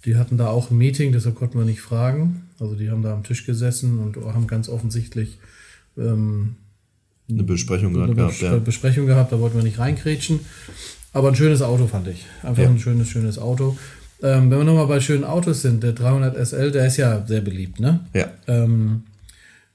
[0.06, 2.42] die hatten da auch ein Meeting, deshalb konnten wir nicht fragen.
[2.58, 5.38] Also die haben da am Tisch gesessen und haben ganz offensichtlich
[5.98, 6.54] ähm,
[7.28, 8.38] eine Besprechung eine gehabt.
[8.38, 8.56] Bes Ja.
[8.58, 10.40] Besprechung gehabt, da wollten wir nicht reinkrätschen.
[11.12, 12.24] Aber ein schönes Auto fand ich.
[12.42, 12.68] Einfach Ja.
[12.70, 13.76] ein schönes, schönes Auto.
[14.22, 17.40] Ähm, wenn wir nochmal bei schönen Autos sind, der 300 SL, der ist ja sehr
[17.42, 18.00] beliebt, ne?
[18.14, 18.30] ja.
[18.46, 19.02] Ähm,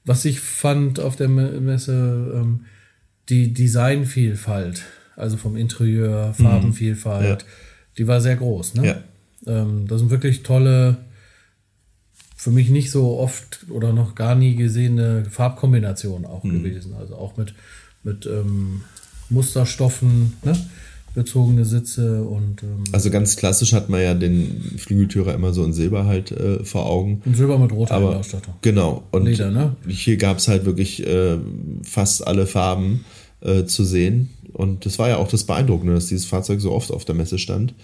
[0.04, 2.64] was ich fand auf der Me- Messe, ähm,
[3.28, 4.82] die Designvielfalt,
[5.14, 7.28] also vom Interieur, Farbenvielfalt, Mhm.
[7.28, 7.38] Ja.
[7.98, 8.74] die war sehr groß.
[8.74, 8.86] Ne?
[8.86, 8.96] Ja.
[9.46, 10.98] Ähm, das sind wirklich tolle,
[12.36, 16.62] für mich nicht so oft oder noch gar nie gesehene Farbkombinationen auch Mhm.
[16.62, 16.94] gewesen.
[16.94, 17.54] Also auch mit,
[18.02, 18.82] mit ähm,
[19.30, 20.56] Musterstoffen, ne?
[21.14, 25.74] bezogene Sitze und, ähm, Also ganz klassisch hat man ja den Flügeltürer immer so in
[25.74, 27.20] Silber halt äh, vor Augen.
[27.26, 28.54] und Silber mit roter Aber Ausstattung.
[28.62, 29.02] genau.
[29.10, 29.76] Und Leder, ne?
[29.86, 31.36] hier gab es halt wirklich äh,
[31.82, 33.04] fast alle Farben
[33.42, 34.30] äh, zu sehen.
[34.54, 37.38] Und das war ja auch das Beeindruckende, dass dieses Fahrzeug so oft auf der Messe
[37.38, 37.74] stand.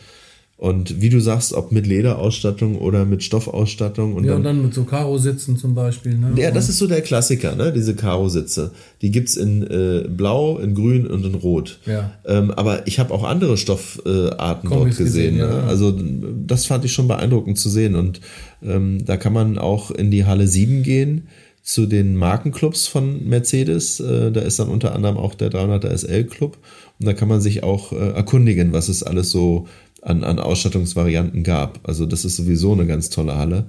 [0.58, 4.14] Und wie du sagst, ob mit Lederausstattung oder mit Stoffausstattung.
[4.14, 6.18] Und Ja, dann, und dann mit so Karo-Sitzen zum Beispiel.
[6.18, 6.32] Ne?
[6.34, 7.72] ja, das ist so der Klassiker, ne?
[7.72, 8.72] diese Karo-Sitze.
[9.00, 11.78] Die gibt's in äh, Blau, in Grün und in Rot.
[11.86, 12.10] Ja.
[12.26, 15.36] Ähm, aber ich habe auch andere Stoffarten Kombis dort gesehen.
[15.36, 15.58] gesehen, ne?
[15.58, 15.68] ja.
[15.68, 15.96] Also
[16.44, 17.94] das fand ich schon beeindruckend zu sehen.
[17.94, 18.20] Und
[18.60, 21.28] ähm, da kann man auch in die Halle 7 gehen
[21.62, 24.00] zu den Markenclubs von Mercedes.
[24.00, 26.58] Äh, da ist dann unter anderem auch der 300er SL Club.
[26.98, 29.68] Und da kann man sich auch äh, erkundigen, was es alles so
[30.02, 31.80] an, an Ausstattungsvarianten gab.
[31.82, 33.66] Also das ist sowieso eine ganz tolle Halle.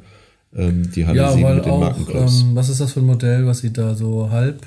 [0.55, 2.41] Ähm, die Halle Ja, 7 weil mit den auch, Markenclubs.
[2.41, 4.61] ähm, was ist das für ein Modell, was sie da so halb?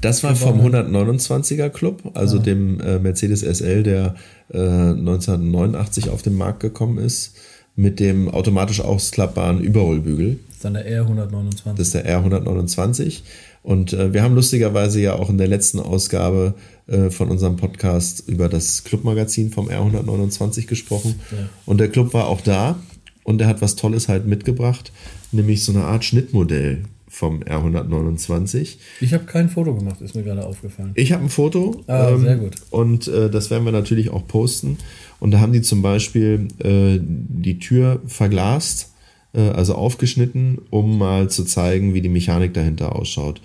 [0.00, 4.14] Das war vom 129er Club, also dem äh, Mercedes SL, der
[4.52, 7.36] äh, 1989 auf den Markt gekommen ist,
[7.74, 10.38] mit dem automatisch ausklappbaren Überrollbügel.
[10.46, 11.74] Das ist dann der R129.
[11.76, 13.20] Das ist der R129.
[13.62, 16.54] Und äh, wir haben lustigerweise ja auch in der letzten Ausgabe
[16.88, 21.20] äh, von unserem Podcast über das Clubmagazin vom R129 gesprochen.
[21.64, 22.78] Und der Club war auch da
[23.24, 24.92] und er hat was Tolles halt mitgebracht,
[25.30, 28.78] nämlich so eine Art Schnittmodell vom R129.
[29.00, 30.92] ich habe kein Foto gemacht, ist mir gerade aufgefallen.
[30.94, 31.84] Ich habe ein Foto.
[31.86, 32.54] Ah, sehr gut.
[32.70, 34.78] Und äh, das werden wir natürlich auch posten.
[35.22, 38.90] Und da haben die zum Beispiel äh, die Tür verglast,
[39.32, 43.40] äh, also aufgeschnitten, um mal zu zeigen, wie die Mechanik dahinter ausschaut.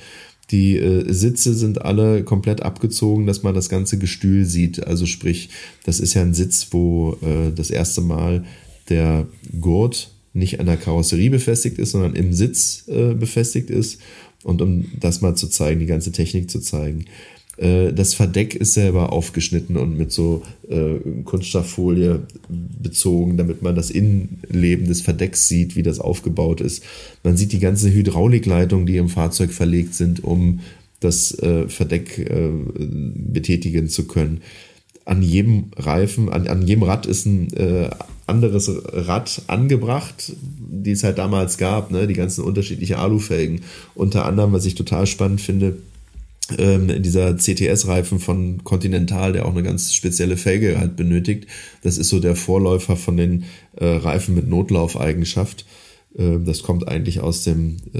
[0.49, 4.87] Die äh, Sitze sind alle komplett abgezogen, dass man das ganze Gestühl sieht.
[4.87, 5.49] Also sprich,
[5.83, 8.43] das ist ja ein Sitz, wo äh, das erste Mal
[8.89, 9.27] der
[9.61, 14.01] Gurt nicht an der Karosserie befestigt ist, sondern im Sitz äh, befestigt ist.
[14.43, 17.05] Und um das mal zu zeigen, die ganze Technik zu zeigen.
[17.57, 20.95] Äh, das Verdeck ist selber aufgeschnitten und mit so äh,
[21.25, 26.83] Kunststofffolie bezogen, damit man das Innenleben des Verdecks sieht, wie das aufgebaut ist.
[27.23, 30.59] Man sieht die ganze Hydraulikleitung, die im Fahrzeug verlegt sind, um
[30.99, 34.41] das äh, Verdeck äh, betätigen zu können.
[35.05, 37.89] An jedem Reifen, an, an jedem Rad ist ein äh,
[38.25, 42.07] anderes Rad angebracht, die es halt damals gab, ne?
[42.07, 43.61] die ganzen unterschiedlichen Alufelgen.
[43.95, 45.77] Unter anderem, was ich total spannend finde,
[46.57, 51.47] ähm, dieser CTS-Reifen von Continental, der auch eine ganz spezielle Felge halt benötigt.
[51.81, 53.43] Das ist so der Vorläufer von den
[53.75, 55.65] äh, Reifen mit Notlaufeigenschaft.
[56.17, 57.99] Äh, das kommt eigentlich aus dem äh,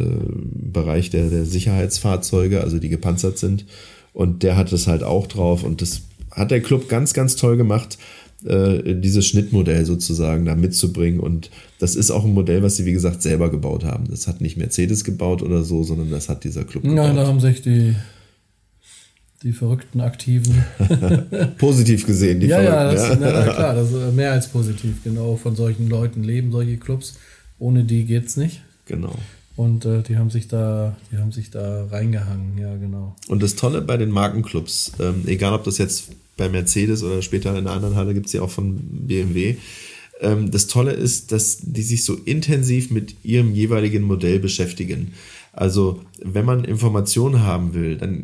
[0.72, 3.66] Bereich der, der Sicherheitsfahrzeuge, also die gepanzert sind.
[4.14, 5.64] Und der hat es halt auch drauf.
[5.64, 7.98] Und das hat der Club ganz, ganz toll gemacht,
[8.46, 11.20] äh, dieses Schnittmodell sozusagen da mitzubringen.
[11.20, 14.06] Und das ist auch ein Modell, was sie, wie gesagt, selber gebaut haben.
[14.10, 16.98] Das hat nicht Mercedes gebaut oder so, sondern das hat dieser Club gebaut.
[16.98, 17.96] Ja, da haben sich die
[19.44, 20.64] die verrückten Aktiven.
[21.58, 23.22] positiv gesehen, die ja, Verrückten.
[23.24, 23.46] Ja, das, ja.
[23.46, 25.04] Na, klar, das ist mehr als positiv.
[25.04, 27.16] Genau, von solchen Leuten leben solche Clubs.
[27.60, 28.62] Ohne die geht's nicht.
[28.86, 29.16] Genau.
[29.56, 33.16] Und äh, die haben sich da, die haben sich da reingehangen, ja, genau.
[33.28, 37.50] Und das Tolle bei den Markenclubs, ähm, egal ob das jetzt bei Mercedes oder später
[37.52, 38.78] in einer anderen Halle gibt es ja auch von
[39.08, 39.58] BMW.
[40.22, 45.14] Ähm, das Tolle ist, dass die sich so intensiv mit ihrem jeweiligen Modell beschäftigen.
[45.58, 48.24] Also, wenn man Informationen haben will, dann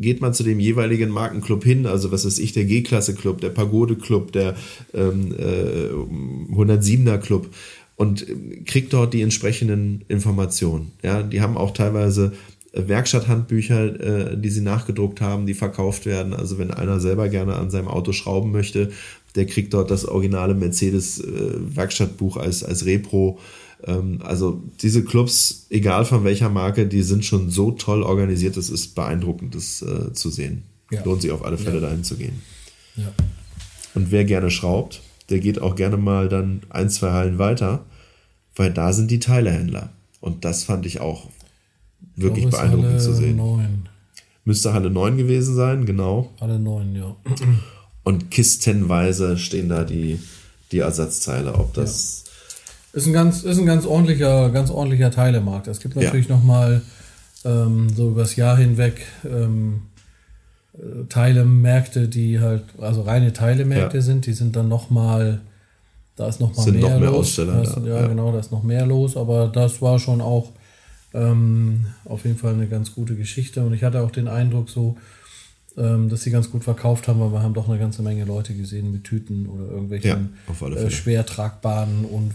[0.00, 1.86] geht man zu dem jeweiligen Markenclub hin.
[1.86, 4.56] Also, was ist ich, der G-Klasse-Club, der Pagode-Club, der
[4.94, 5.90] ähm, äh,
[6.54, 7.50] 107er-Club
[7.96, 8.26] und
[8.64, 10.92] kriegt dort die entsprechenden Informationen.
[11.02, 12.32] Ja, die haben auch teilweise
[12.72, 16.32] Werkstatthandbücher, äh, die sie nachgedruckt haben, die verkauft werden.
[16.32, 18.90] Also wenn einer selber gerne an seinem Auto schrauben möchte,
[19.34, 23.38] der kriegt dort das originale Mercedes äh, Werkstattbuch als, als Repro.
[23.86, 28.70] Ähm, also diese Clubs, egal von welcher Marke, die sind schon so toll organisiert, es
[28.70, 30.64] ist beeindruckend, das äh, zu sehen.
[30.90, 31.02] Ja.
[31.04, 31.88] Lohnt sich auf alle Fälle ja.
[31.88, 32.42] dahin zu gehen.
[32.96, 33.12] Ja.
[33.94, 37.84] Und wer gerne schraubt, der geht auch gerne mal dann ein, zwei Hallen weiter,
[38.54, 39.90] weil da sind die Teilehändler.
[40.20, 41.28] Und das fand ich auch
[42.16, 43.36] wirklich glaube, beeindruckend zu sehen.
[43.36, 43.88] 9.
[44.44, 46.32] Müsste Halle 9 gewesen sein, genau.
[46.40, 47.16] Halle 9, ja.
[48.02, 50.18] Und kistenweise stehen da die,
[50.72, 51.54] die Ersatzteile.
[51.54, 52.21] Ob das
[52.92, 55.66] ist ein ganz, ist ein ganz ordentlicher, ganz ordentlicher Teilemarkt.
[55.66, 56.36] Es gibt natürlich ja.
[56.36, 56.82] nochmal
[57.44, 59.82] ähm, so übers Jahr hinweg ähm,
[60.74, 64.02] äh, Teilemärkte, die halt, also reine Teilemärkte ja.
[64.02, 65.40] sind, die sind dann nochmal,
[66.16, 67.18] da ist nochmal mehr, noch mehr los.
[67.18, 70.52] Aussteller, ist, ja, ja, genau, da ist noch mehr los, aber das war schon auch
[71.14, 74.96] ähm, auf jeden Fall eine ganz gute Geschichte und ich hatte auch den Eindruck so,
[75.76, 78.54] ähm, dass sie ganz gut verkauft haben, weil wir haben doch eine ganze Menge Leute
[78.54, 82.32] gesehen mit Tüten oder irgendwelchen äh, schwer tragbaren und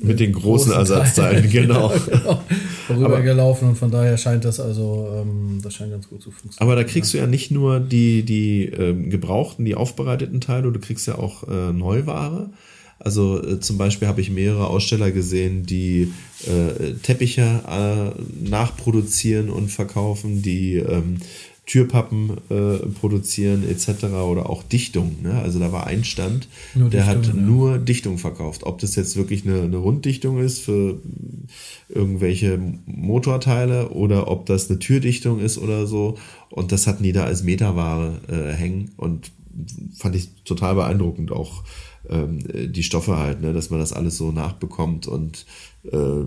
[0.00, 1.92] mit den großen, großen Ersatzteilen, genau.
[2.06, 2.42] genau.
[2.88, 6.60] Darüber gelaufen und von daher scheint das also, ähm, das scheint ganz gut zu funktionieren.
[6.60, 10.80] Aber da kriegst du ja nicht nur die, die ähm, gebrauchten, die aufbereiteten Teile, du
[10.80, 12.50] kriegst ja auch äh, Neuware.
[12.98, 16.12] Also äh, zum Beispiel habe ich mehrere Aussteller gesehen, die
[16.46, 21.18] äh, Teppiche äh, nachproduzieren und verkaufen, die ähm,
[21.66, 24.04] Türpappen äh, produzieren etc.
[24.04, 25.16] oder auch Dichtung.
[25.22, 25.40] Ne?
[25.40, 27.40] Also da war ein Stand, nur der Dichtung, hat ja.
[27.40, 28.64] nur Dichtung verkauft.
[28.64, 31.00] Ob das jetzt wirklich eine, eine Runddichtung ist für
[31.88, 36.18] irgendwelche Motorteile oder ob das eine Türdichtung ist oder so.
[36.50, 39.30] Und das hatten die da als Meterware äh, hängen und
[39.96, 41.62] fand ich total beeindruckend auch
[42.10, 42.40] ähm,
[42.72, 43.52] die Stoffe halt, ne?
[43.52, 45.46] dass man das alles so nachbekommt und
[45.90, 46.24] äh,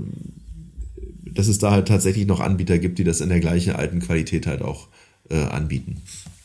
[1.31, 4.47] dass es da halt tatsächlich noch Anbieter gibt, die das in der gleichen alten Qualität
[4.47, 4.87] halt auch
[5.29, 6.01] äh, anbieten.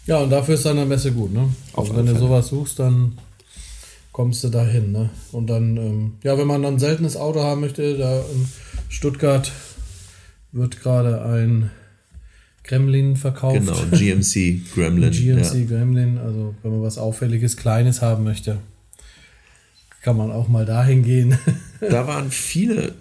[0.06, 1.48] Ja, und dafür ist deine Messe gut, ne?
[1.74, 3.18] Auf also wenn du sowas suchst, dann
[4.10, 5.10] kommst du dahin, ne?
[5.30, 8.48] Und dann, ähm, ja, wenn man dann ein seltenes Auto haben möchte, da in
[8.88, 9.50] Stuttgart
[10.50, 11.70] wird gerade ein
[12.64, 13.60] Gremlin verkauft.
[13.60, 15.10] Genau, GMC Gremlin.
[15.12, 15.64] GMC ja.
[15.66, 18.58] Gremlin, also wenn man was Auffälliges, Kleines haben möchte,
[20.02, 21.38] kann man auch mal dahin gehen.
[21.80, 22.94] da waren viele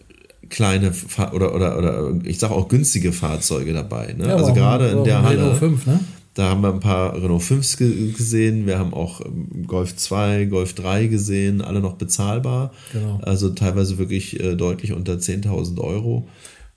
[0.51, 0.91] kleine
[1.33, 4.13] oder, oder, oder ich sage auch günstige Fahrzeuge dabei.
[4.17, 4.27] Ne?
[4.27, 5.39] Ja, also gerade in der Halle.
[5.39, 5.99] Renault 5, ne?
[6.33, 7.77] Da haben wir ein paar Renault 5
[8.15, 8.65] gesehen.
[8.65, 12.71] Wir haben auch ähm, Golf 2, Golf 3 gesehen, alle noch bezahlbar.
[12.93, 13.19] Genau.
[13.23, 16.27] Also teilweise wirklich äh, deutlich unter 10.000 Euro.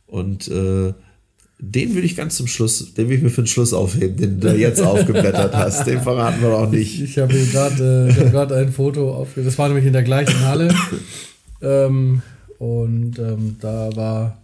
[0.06, 0.92] Und äh,
[1.60, 4.40] den will ich ganz zum Schluss, den will ich mir für den Schluss aufheben, den
[4.40, 5.86] du jetzt aufgeblättert hast.
[5.86, 7.00] Den verraten wir auch nicht.
[7.00, 9.28] Ich, ich habe gerade äh, hab ein Foto auf.
[9.36, 10.74] Das war nämlich in der gleichen Halle.
[11.62, 12.22] ähm,
[12.64, 14.38] und ähm, da war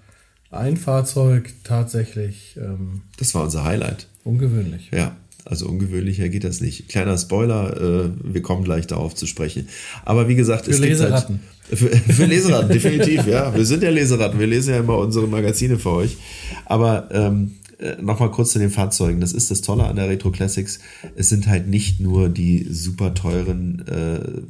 [0.50, 2.54] ein Fahrzeug tatsächlich.
[2.58, 4.08] Ähm, das war unser Highlight.
[4.24, 4.90] Ungewöhnlich.
[4.92, 5.16] Ja,
[5.46, 6.90] also ungewöhnlicher geht das nicht.
[6.90, 9.68] Kleiner Spoiler, äh, wir kommen gleich darauf zu sprechen.
[10.04, 11.40] Aber wie gesagt, für es Leseratten.
[11.70, 13.54] gibt halt, für, für Leseratten, definitiv, ja.
[13.54, 16.18] Wir sind ja Leseratten, wir lesen ja immer unsere Magazine für euch.
[16.66, 19.22] Aber ähm, äh, nochmal kurz zu den Fahrzeugen.
[19.22, 20.80] Das ist das Tolle an der Retro Classics.
[21.16, 24.42] Es sind halt nicht nur die super teuren äh,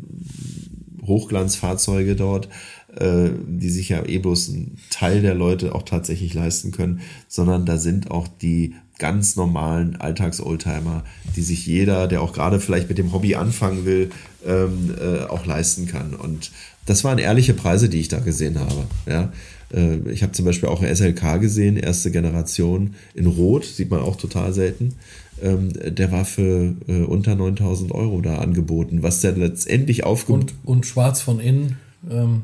[1.10, 2.48] Hochglanzfahrzeuge dort,
[2.96, 7.66] äh, die sich ja eh bloß ein Teil der Leute auch tatsächlich leisten können, sondern
[7.66, 12.98] da sind auch die ganz normalen Alltags-Oldtimer, die sich jeder, der auch gerade vielleicht mit
[12.98, 14.10] dem Hobby anfangen will,
[14.46, 16.14] ähm, äh, auch leisten kann.
[16.14, 16.52] Und
[16.86, 18.84] das waren ehrliche Preise, die ich da gesehen habe.
[19.06, 19.32] Ja.
[19.72, 24.00] Äh, ich habe zum Beispiel auch ein SLK gesehen, erste Generation in Rot, sieht man
[24.00, 24.94] auch total selten.
[25.42, 30.42] Ähm, der war für äh, unter 9000 Euro da angeboten, was der letztendlich aufgehoben.
[30.42, 31.78] Und, und schwarz von innen.
[32.10, 32.42] Ähm,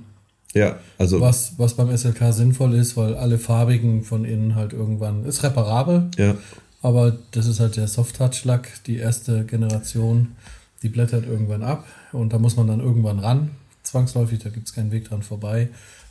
[0.57, 1.21] ja, also.
[1.21, 6.11] Was, was beim SLK sinnvoll ist, weil alle farbigen von innen halt irgendwann ist reparabel.
[6.17, 6.35] Ja.
[6.83, 10.29] Aber das ist halt der Soft-Touch-Lack, die erste Generation,
[10.83, 13.51] die blättert irgendwann ab und da muss man dann irgendwann ran.
[13.83, 15.69] Zwangsläufig, da gibt es keinen Weg dran vorbei.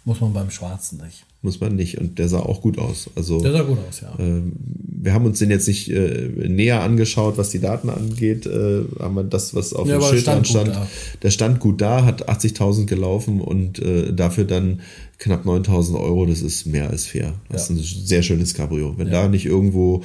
[0.07, 1.25] Muss man beim Schwarzen nicht.
[1.41, 1.97] Muss man nicht.
[1.97, 3.09] Und der sah auch gut aus.
[3.15, 4.13] Also, der sah gut aus, ja.
[4.19, 4.43] Äh,
[5.05, 8.45] wir haben uns den jetzt nicht äh, näher angeschaut, was die Daten angeht.
[8.45, 10.77] Äh, haben wir das, was auf ja, dem Schild stand, stand
[11.23, 14.81] der stand gut da, hat 80.000 gelaufen und äh, dafür dann
[15.17, 16.27] knapp 9.000 Euro.
[16.27, 17.33] Das ist mehr als fair.
[17.49, 17.75] Das ja.
[17.75, 18.93] ist ein sehr schönes Cabrio.
[18.97, 19.23] Wenn ja.
[19.23, 20.03] da nicht irgendwo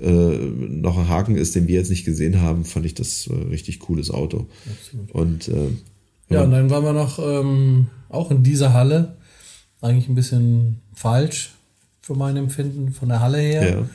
[0.00, 3.34] äh, noch ein Haken ist, den wir jetzt nicht gesehen haben, fand ich das äh,
[3.48, 4.46] richtig cooles Auto.
[4.70, 5.10] Absolut.
[5.10, 9.16] Und äh, ja, und dann waren wir noch ähm, auch in dieser Halle
[9.80, 11.52] eigentlich ein bisschen falsch
[12.00, 13.86] für mein Empfinden von der Halle her.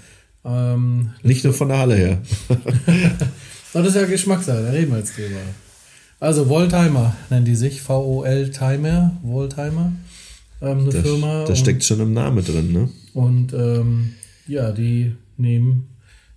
[0.44, 0.74] Ja.
[0.74, 2.22] Ähm, Nicht nur von der Halle her.
[3.74, 5.40] das ist ja Geschmackssache, da reden wir jetzt drüber.
[6.20, 9.92] Also Voltimer nennen die sich, VOL Timer, Voltimer,
[10.62, 11.46] ähm, eine das, Firma.
[11.46, 12.90] Das steckt schon im Namen drin, ne?
[13.14, 14.14] Und ähm,
[14.48, 15.90] ja, die nehmen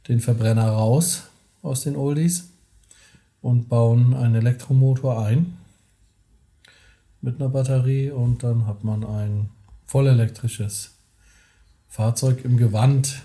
[0.09, 1.25] den Verbrenner raus
[1.63, 2.49] aus den Oldies
[3.41, 5.58] und bauen einen Elektromotor ein
[7.29, 9.51] mit einer Batterie und dann hat man ein
[9.85, 10.93] vollelektrisches
[11.89, 13.21] Fahrzeug im Gewand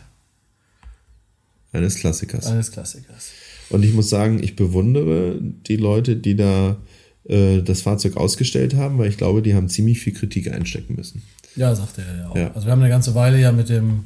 [1.71, 2.47] eines Klassikers.
[2.47, 3.31] Eines Klassikers.
[3.69, 6.77] Und ich muss sagen, ich bewundere die Leute, die da
[7.23, 11.23] äh, das Fahrzeug ausgestellt haben, weil ich glaube, die haben ziemlich viel Kritik einstecken müssen.
[11.55, 12.35] Ja, sagte er ja auch.
[12.35, 12.51] Ja.
[12.53, 14.03] Also wir haben eine ganze Weile ja mit dem,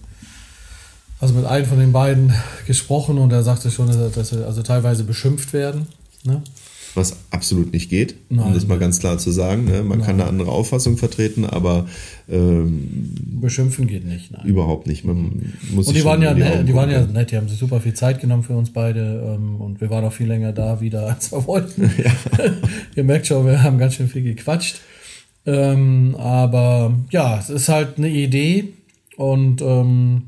[1.19, 2.33] also mit einem von den beiden
[2.67, 5.87] gesprochen und er sagte schon, dass sie also teilweise beschimpft werden.
[6.23, 6.43] Ne?
[6.97, 8.47] Was absolut nicht geht, Nein.
[8.47, 9.65] um das mal ganz klar zu sagen.
[9.65, 9.83] Ne?
[9.83, 10.07] Man Nein.
[10.07, 11.87] kann eine andere Auffassung vertreten, aber
[12.29, 14.31] ähm, beschimpfen geht nicht.
[14.31, 14.45] Nein.
[14.45, 15.05] Überhaupt nicht.
[15.05, 17.57] Man muss und die waren ja die, nett, die waren ja nett, die haben sich
[17.57, 20.81] super viel Zeit genommen für uns beide ähm, und wir waren auch viel länger da
[20.81, 21.89] wieder, als wir wollten.
[22.03, 22.11] Ja.
[22.95, 24.81] Ihr merkt schon, wir haben ganz schön viel gequatscht.
[25.45, 28.73] Ähm, aber ja, es ist halt eine Idee
[29.15, 30.23] und ähm,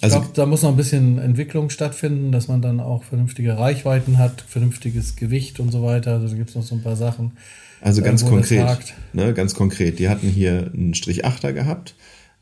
[0.00, 3.58] also, ich glaube, da muss noch ein bisschen Entwicklung stattfinden, dass man dann auch vernünftige
[3.58, 6.12] Reichweiten hat, vernünftiges Gewicht und so weiter.
[6.12, 7.32] Also da gibt es noch so ein paar Sachen.
[7.80, 9.98] Also ganz konkret, ne, ganz konkret.
[9.98, 11.94] Die hatten hier einen Strich 8er gehabt,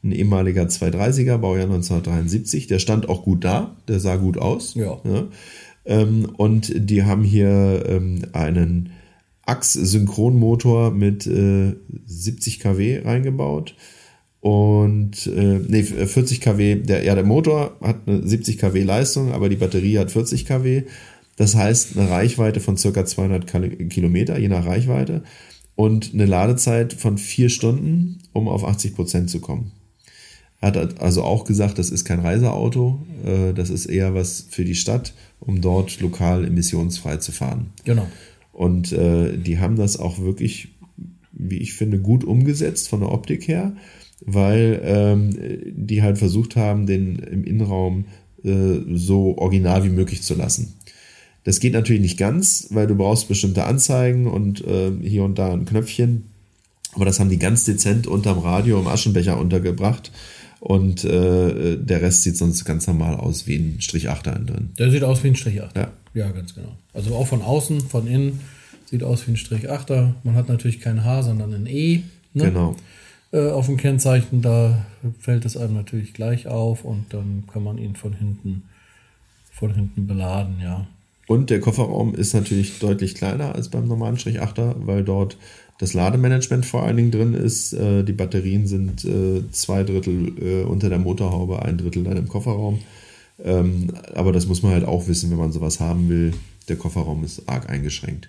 [0.03, 2.67] ein ehemaliger 230er, Baujahr 1973.
[2.67, 4.75] Der stand auch gut da, der sah gut aus.
[4.75, 4.99] Ja.
[5.05, 5.29] Ne?
[5.85, 8.91] Ähm, und die haben hier ähm, einen
[9.47, 11.75] Achs-Synchronmotor mit äh,
[12.07, 13.75] 70 kW reingebaut
[14.41, 19.49] und äh, nee, 40 kW, der, ja, der Motor hat eine 70 kW Leistung, aber
[19.49, 20.85] die Batterie hat 40 kW.
[21.37, 25.23] Das heißt eine Reichweite von circa 200 Kilometer, je nach Reichweite.
[25.75, 29.73] Und eine Ladezeit von vier Stunden, um auf 80 Prozent zu kommen.
[30.61, 34.75] Hat also auch gesagt, das ist kein Reiseauto, äh, das ist eher was für die
[34.75, 37.71] Stadt, um dort lokal emissionsfrei zu fahren.
[37.85, 38.09] Genau.
[38.53, 40.71] Und äh, die haben das auch wirklich,
[41.33, 43.77] wie ich finde, gut umgesetzt von der Optik her
[44.33, 45.37] weil ähm,
[45.75, 48.05] die halt versucht haben, den im Innenraum
[48.45, 50.75] äh, so original wie möglich zu lassen.
[51.45, 55.53] Das geht natürlich nicht ganz, weil du brauchst bestimmte Anzeigen und äh, hier und da
[55.53, 56.25] ein Knöpfchen.
[56.93, 60.13] Aber das haben die ganz dezent unterm Radio im Aschenbecher untergebracht.
[60.61, 64.71] Und äh, der Rest sieht sonst ganz normal aus wie ein Strich 8 drin.
[64.79, 65.77] Der sieht aus wie ein Strich 8.
[65.77, 65.93] Ja.
[66.15, 66.77] ja, ganz genau.
[66.93, 68.41] Also auch von außen, von innen
[68.87, 69.91] sieht aus wie ein Strich 8
[70.25, 72.03] Man hat natürlich kein H, sondern ein E.
[72.35, 72.45] Ne?
[72.45, 72.75] Genau
[73.33, 74.87] äh, auf dem Kennzeichen, da
[75.21, 78.63] fällt es einem natürlich gleich auf und dann kann man ihn von hinten,
[79.53, 80.87] von hinten beladen, ja.
[81.27, 85.37] Und der Kofferraum ist natürlich deutlich kleiner als beim normalen Strich 8er, weil dort
[85.79, 87.75] das Lademanagement vor allen Dingen drin ist.
[87.75, 92.29] Äh, die Batterien sind äh, zwei Drittel äh, unter der Motorhaube, ein Drittel dann im
[92.29, 92.81] Kofferraum.
[93.45, 96.33] Ähm, aber das muss man halt auch wissen, wenn man sowas haben will.
[96.69, 98.29] Der Kofferraum ist arg eingeschränkt.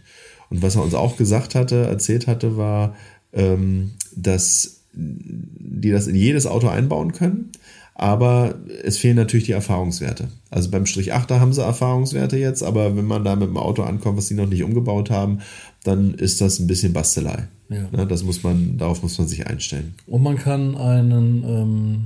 [0.49, 2.95] Und was er uns auch gesagt hatte, erzählt hatte, war,
[3.33, 7.51] ähm, dass die das in jedes Auto einbauen können.
[7.99, 10.29] Aber es fehlen natürlich die Erfahrungswerte.
[10.49, 13.83] Also beim Strich 8er haben sie Erfahrungswerte jetzt, aber wenn man da mit dem Auto
[13.83, 15.39] ankommt, was sie noch nicht umgebaut haben,
[15.83, 17.49] dann ist das ein bisschen Bastelei.
[17.67, 17.89] Ja.
[17.91, 19.95] Ne, das muss man, darauf muss man sich einstellen.
[20.07, 22.05] Und man kann einen, ähm,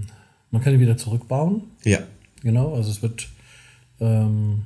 [0.50, 1.62] man kann ihn wieder zurückbauen.
[1.84, 2.00] Ja.
[2.42, 2.74] genau.
[2.74, 3.28] Also es wird
[4.00, 4.64] ähm,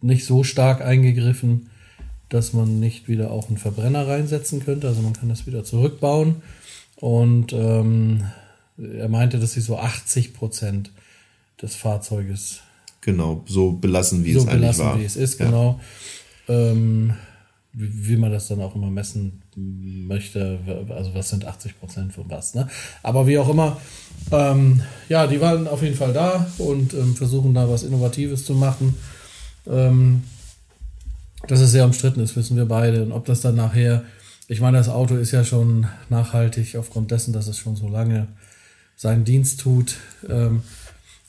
[0.00, 1.70] nicht so stark eingegriffen,
[2.28, 4.88] dass man nicht wieder auch einen Verbrenner reinsetzen könnte.
[4.88, 6.36] Also man kann das wieder zurückbauen.
[7.00, 8.24] Und ähm,
[8.78, 10.90] er meinte, dass sie so 80 Prozent
[11.60, 12.60] des Fahrzeuges
[13.00, 15.00] genau so belassen, wie so es eigentlich belassen, war.
[15.00, 15.46] wie es ist, ja.
[15.46, 15.80] genau.
[16.48, 17.14] Ähm,
[17.72, 20.58] wie, wie, man das dann auch immer messen möchte,
[20.90, 22.68] also was sind 80 Prozent von was, ne?
[23.02, 23.80] Aber wie auch immer,
[24.32, 28.54] ähm, ja, die waren auf jeden Fall da und ähm, versuchen da was Innovatives zu
[28.54, 28.96] machen.
[29.66, 30.22] Ähm,
[31.46, 33.02] dass es sehr umstritten ist, wissen wir beide.
[33.02, 34.04] Und ob das dann nachher,
[34.50, 38.26] ich meine, das Auto ist ja schon nachhaltig aufgrund dessen, dass es schon so lange
[38.96, 39.98] seinen Dienst tut.
[40.28, 40.62] Ähm,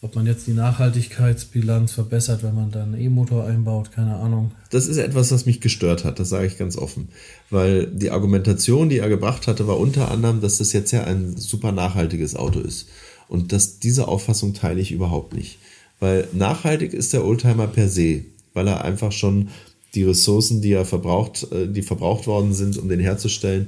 [0.02, 4.54] ob man jetzt die Nachhaltigkeitsbilanz verbessert, wenn man dann einen E-Motor einbaut, keine Ahnung.
[4.72, 7.10] Das ist etwas, was mich gestört hat, das sage ich ganz offen.
[7.52, 11.38] Weil die Argumentation, die er gebracht hatte, war unter anderem, dass das jetzt ja ein
[11.38, 12.90] super nachhaltiges Auto ist.
[13.28, 15.60] Und dass diese Auffassung teile ich überhaupt nicht.
[16.00, 19.50] Weil nachhaltig ist der Oldtimer per se, weil er einfach schon
[19.96, 23.68] die Ressourcen, die er verbraucht, äh, die verbraucht worden sind, um den herzustellen,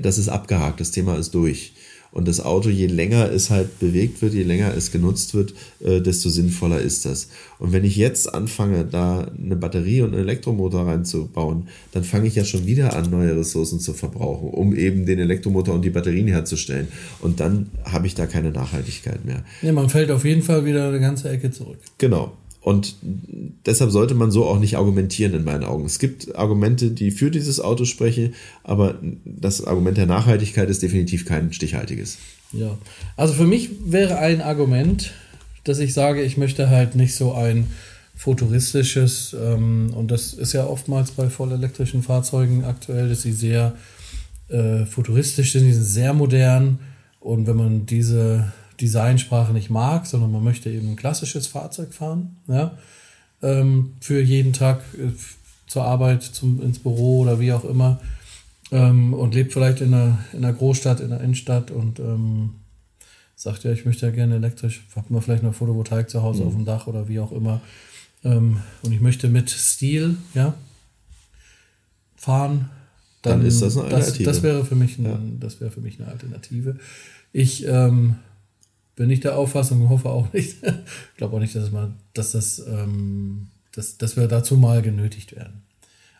[0.00, 1.72] das ist abgehakt, das Thema ist durch.
[2.10, 6.00] Und das Auto, je länger es halt bewegt wird, je länger es genutzt wird, äh,
[6.00, 7.28] desto sinnvoller ist das.
[7.58, 12.34] Und wenn ich jetzt anfange, da eine Batterie und einen Elektromotor reinzubauen, dann fange ich
[12.34, 16.28] ja schon wieder an, neue Ressourcen zu verbrauchen, um eben den Elektromotor und die Batterien
[16.28, 16.88] herzustellen.
[17.20, 19.44] Und dann habe ich da keine Nachhaltigkeit mehr.
[19.60, 21.78] Ja, man fällt auf jeden Fall wieder eine ganze Ecke zurück.
[21.98, 22.32] Genau.
[22.68, 22.96] Und
[23.64, 25.86] deshalb sollte man so auch nicht argumentieren in meinen Augen.
[25.86, 31.24] Es gibt Argumente, die für dieses Auto sprechen, aber das Argument der Nachhaltigkeit ist definitiv
[31.24, 32.18] kein stichhaltiges.
[32.52, 32.76] Ja,
[33.16, 35.12] also für mich wäre ein Argument,
[35.64, 37.68] dass ich sage, ich möchte halt nicht so ein
[38.14, 43.76] futuristisches, ähm, und das ist ja oftmals bei vollelektrischen Fahrzeugen aktuell, dass sie sehr
[44.48, 46.80] äh, futuristisch sind, die sind sehr modern.
[47.18, 52.36] Und wenn man diese Designsprache nicht mag, sondern man möchte eben ein klassisches Fahrzeug fahren,
[52.46, 52.76] ja,
[53.42, 55.12] ähm, für jeden Tag äh,
[55.66, 58.00] zur Arbeit, zum, ins Büro oder wie auch immer
[58.70, 62.54] ähm, und lebt vielleicht in einer, in einer Großstadt, in einer Innenstadt und ähm,
[63.36, 66.48] sagt ja, ich möchte ja gerne elektrisch, hat man vielleicht noch Photovoltaik zu Hause mhm.
[66.48, 67.60] auf dem Dach oder wie auch immer
[68.24, 70.54] ähm, und ich möchte mit Stil, ja,
[72.16, 72.70] fahren,
[73.22, 74.24] dann, dann ist das eine Alternative.
[74.24, 75.18] Das, das wäre für mich, ein, ja.
[75.40, 76.76] das wäre für mich eine Alternative.
[77.32, 78.16] Ich ähm,
[78.98, 80.56] bin ich der Auffassung und hoffe auch nicht.
[80.62, 85.36] ich glaube auch nicht, dass, man, dass, das, ähm, dass, dass wir dazu mal genötigt
[85.36, 85.62] werden.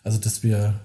[0.05, 0.79] Also, dass wir,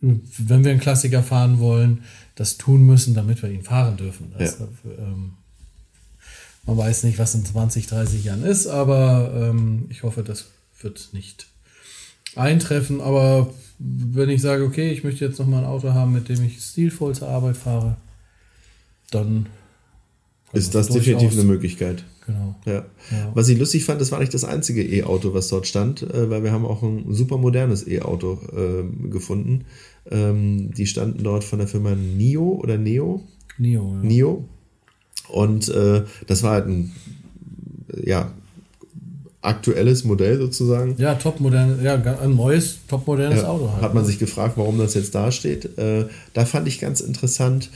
[0.00, 4.34] wenn wir einen Klassiker fahren wollen, das tun müssen, damit wir ihn fahren dürfen.
[4.38, 4.68] Das, ja.
[4.98, 5.38] ähm,
[6.66, 10.48] man weiß nicht, was in 20, 30 Jahren ist, aber ähm, ich hoffe, das
[10.80, 11.46] wird nicht
[12.36, 13.00] eintreffen.
[13.00, 16.44] Aber wenn ich sage, okay, ich möchte jetzt noch mal ein Auto haben, mit dem
[16.44, 17.96] ich stilvoll zur Arbeit fahre,
[19.10, 19.46] dann
[20.52, 22.04] ist das definitiv eine Möglichkeit.
[22.26, 22.54] Genau.
[22.66, 22.84] Ja.
[23.10, 23.32] ja.
[23.34, 26.42] Was ich lustig fand, das war nicht das einzige E-Auto, was dort stand, äh, weil
[26.42, 29.64] wir haben auch ein super modernes E-Auto äh, gefunden.
[30.10, 33.22] Ähm, die standen dort von der Firma NIO oder Neo.
[33.58, 34.02] NIO, ja.
[34.02, 34.44] NIO.
[35.28, 36.92] Und äh, das war halt ein,
[38.02, 38.32] ja,
[39.40, 40.96] aktuelles Modell sozusagen.
[40.98, 43.82] Ja, topmodern, ja, ein neues, topmodernes ja, Auto halt.
[43.82, 44.08] Hat man ne?
[44.08, 45.78] sich gefragt, warum das jetzt da steht.
[45.78, 47.70] Äh, da fand ich ganz interessant,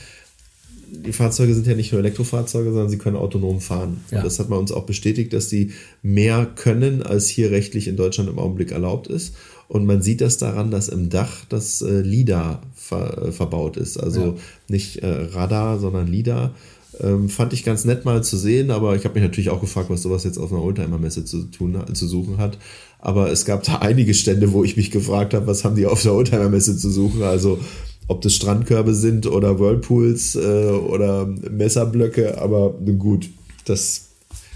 [0.93, 4.01] die Fahrzeuge sind ja nicht nur Elektrofahrzeuge, sondern sie können autonom fahren.
[4.11, 4.17] Ja.
[4.17, 5.71] Und das hat man uns auch bestätigt, dass sie
[6.01, 9.35] mehr können, als hier rechtlich in Deutschland im Augenblick erlaubt ist.
[9.67, 13.97] Und man sieht das daran, dass im Dach das äh, LIDAR ver, äh, verbaut ist.
[13.97, 14.33] Also ja.
[14.67, 16.53] nicht äh, Radar, sondern LIDAR.
[16.99, 19.89] Ähm, fand ich ganz nett mal zu sehen, aber ich habe mich natürlich auch gefragt,
[19.89, 22.59] was sowas jetzt auf einer Oldtimer-Messe zu, tun, zu suchen hat.
[22.99, 26.03] Aber es gab da einige Stände, wo ich mich gefragt habe, was haben die auf
[26.03, 27.23] der Oldtimer-Messe zu suchen.
[27.23, 27.59] Also
[28.07, 33.29] ob das Strandkörbe sind oder Whirlpools äh, oder Messerblöcke, aber gut,
[33.65, 34.09] das,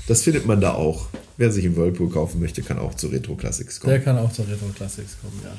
[0.08, 1.08] das findet man da auch.
[1.38, 3.92] Wer sich einen Whirlpool kaufen möchte, kann auch zu Retro Classics kommen.
[3.92, 5.52] Der kann auch zu Retro Classics kommen, ja.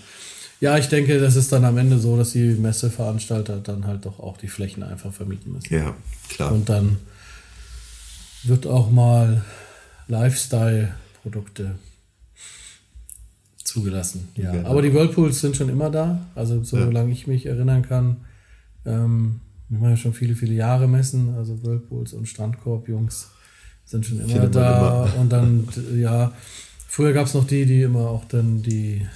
[0.61, 4.19] Ja, ich denke, das ist dann am Ende so, dass die Messeveranstalter dann halt doch
[4.19, 5.73] auch die Flächen einfach vermieten müssen.
[5.73, 5.95] Ja,
[6.29, 6.51] klar.
[6.53, 6.99] Und dann
[8.43, 9.45] wird auch mal
[10.09, 11.77] Lifestyle-Produkte
[13.79, 14.29] zugelassen.
[14.35, 14.53] Ja.
[14.53, 14.69] Genau.
[14.69, 16.27] Aber die Whirlpools sind schon immer da.
[16.35, 17.13] Also solange ja.
[17.13, 18.19] ich mich erinnern kann,
[18.85, 21.35] ähm, ich mache ja schon viele, viele Jahre messen.
[21.37, 23.29] Also Whirlpools und Strandkorb-Jungs
[23.85, 25.05] sind schon immer da.
[25.07, 25.17] Immer.
[25.21, 26.33] Und dann, ja,
[26.89, 29.07] früher gab es noch die, die immer auch dann die,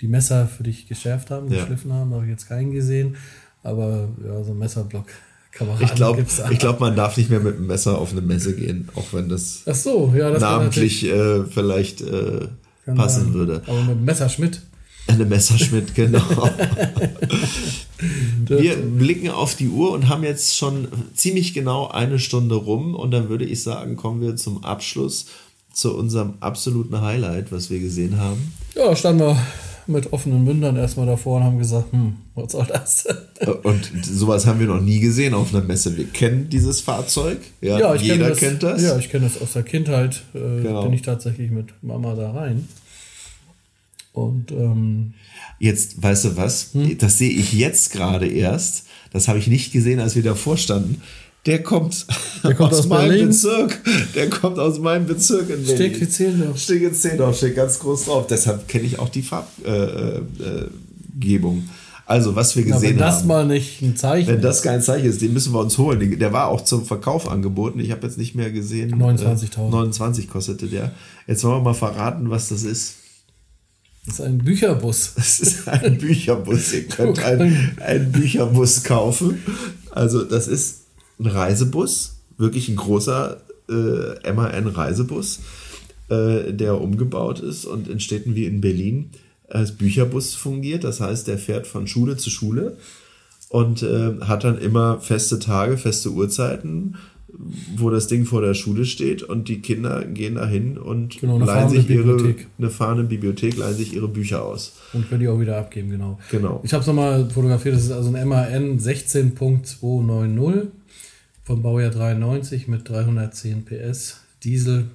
[0.00, 1.60] die Messer für dich geschärft haben, ja.
[1.60, 2.10] geschliffen haben.
[2.10, 3.16] Da habe ich jetzt keinen gesehen.
[3.62, 5.06] Aber ja, so ein Messerblock.
[5.52, 6.26] Kameraden ich glaube,
[6.58, 9.62] glaub, man darf nicht mehr mit einem Messer auf eine Messe gehen, auch wenn das,
[9.64, 12.48] so, ja, das namentlich äh, vielleicht äh,
[12.84, 13.34] kann passen sein.
[13.34, 13.62] würde.
[13.66, 14.60] Aber mit Messerschmidt.
[15.06, 16.22] Eine Messerschmidt, genau.
[18.46, 23.10] Wir blicken auf die Uhr und haben jetzt schon ziemlich genau eine Stunde rum und
[23.10, 25.26] dann würde ich sagen, kommen wir zum Abschluss
[25.72, 28.52] zu unserem absoluten Highlight, was wir gesehen haben.
[28.74, 29.38] Ja, standen wir
[29.86, 33.06] mit offenen Mündern erstmal davor und haben gesagt, hm, was soll das?
[33.62, 35.96] Und sowas haben wir noch nie gesehen auf einer Messe.
[35.96, 37.38] Wir kennen dieses Fahrzeug.
[37.60, 38.82] Ja, ja jeder das, kennt das.
[38.82, 40.22] Ja, ich kenne das aus der Kindheit.
[40.34, 40.84] Äh, genau.
[40.84, 42.68] Bin ich tatsächlich mit Mama da rein.
[44.12, 45.14] Und ähm,
[45.58, 46.72] jetzt, weißt du was?
[46.72, 46.96] Hm?
[46.98, 48.86] Das sehe ich jetzt gerade erst.
[49.12, 51.02] Das habe ich nicht gesehen, als wir davor standen.
[51.46, 52.06] Der kommt,
[52.42, 53.28] der kommt aus, aus meinem Berlin.
[53.28, 53.80] Bezirk.
[54.14, 55.74] Der kommt aus meinem Bezirk in Berlin.
[55.74, 56.58] Steht in Zehlendorf.
[56.58, 58.26] Steht in Zehlendorf, steht ganz groß drauf.
[58.26, 59.66] Deshalb kenne ich auch die Farbgebung.
[61.56, 61.62] Äh, äh,
[62.06, 62.82] also, was wir gesehen haben.
[62.82, 65.60] Wenn das haben, mal nicht ein Zeichen Wenn das kein Zeichen ist, den müssen wir
[65.60, 66.18] uns holen.
[66.18, 67.80] Der war auch zum Verkauf angeboten.
[67.80, 68.94] Ich habe jetzt nicht mehr gesehen.
[68.94, 69.66] 29.000.
[69.66, 70.92] Äh, 29 kostete der.
[71.26, 72.96] Jetzt wollen wir mal verraten, was das ist.
[74.04, 75.12] Das ist ein Bücherbus.
[75.16, 76.74] Das ist ein Bücherbus.
[76.74, 79.42] Ihr könnt einen, einen Bücherbus kaufen.
[79.90, 80.83] Also, das ist
[81.18, 85.40] ein Reisebus, wirklich ein großer äh, MAN-Reisebus,
[86.08, 89.10] äh, der umgebaut ist und in Städten wie in Berlin
[89.48, 90.84] als Bücherbus fungiert.
[90.84, 92.76] Das heißt, der fährt von Schule zu Schule
[93.48, 96.96] und äh, hat dann immer feste Tage, feste Uhrzeiten,
[97.76, 101.68] wo das Ding vor der Schule steht und die Kinder gehen dahin und genau, leihen
[101.68, 104.74] sich ihre eine fahrende Bibliothek, leihen sich ihre Bücher aus.
[104.92, 106.18] Und können die auch wieder abgeben, genau.
[106.30, 106.60] Genau.
[106.62, 110.66] Ich habe es nochmal fotografiert, das ist also ein MAN 16.290
[111.44, 114.90] vom Baujahr 93 mit 310 PS Diesel.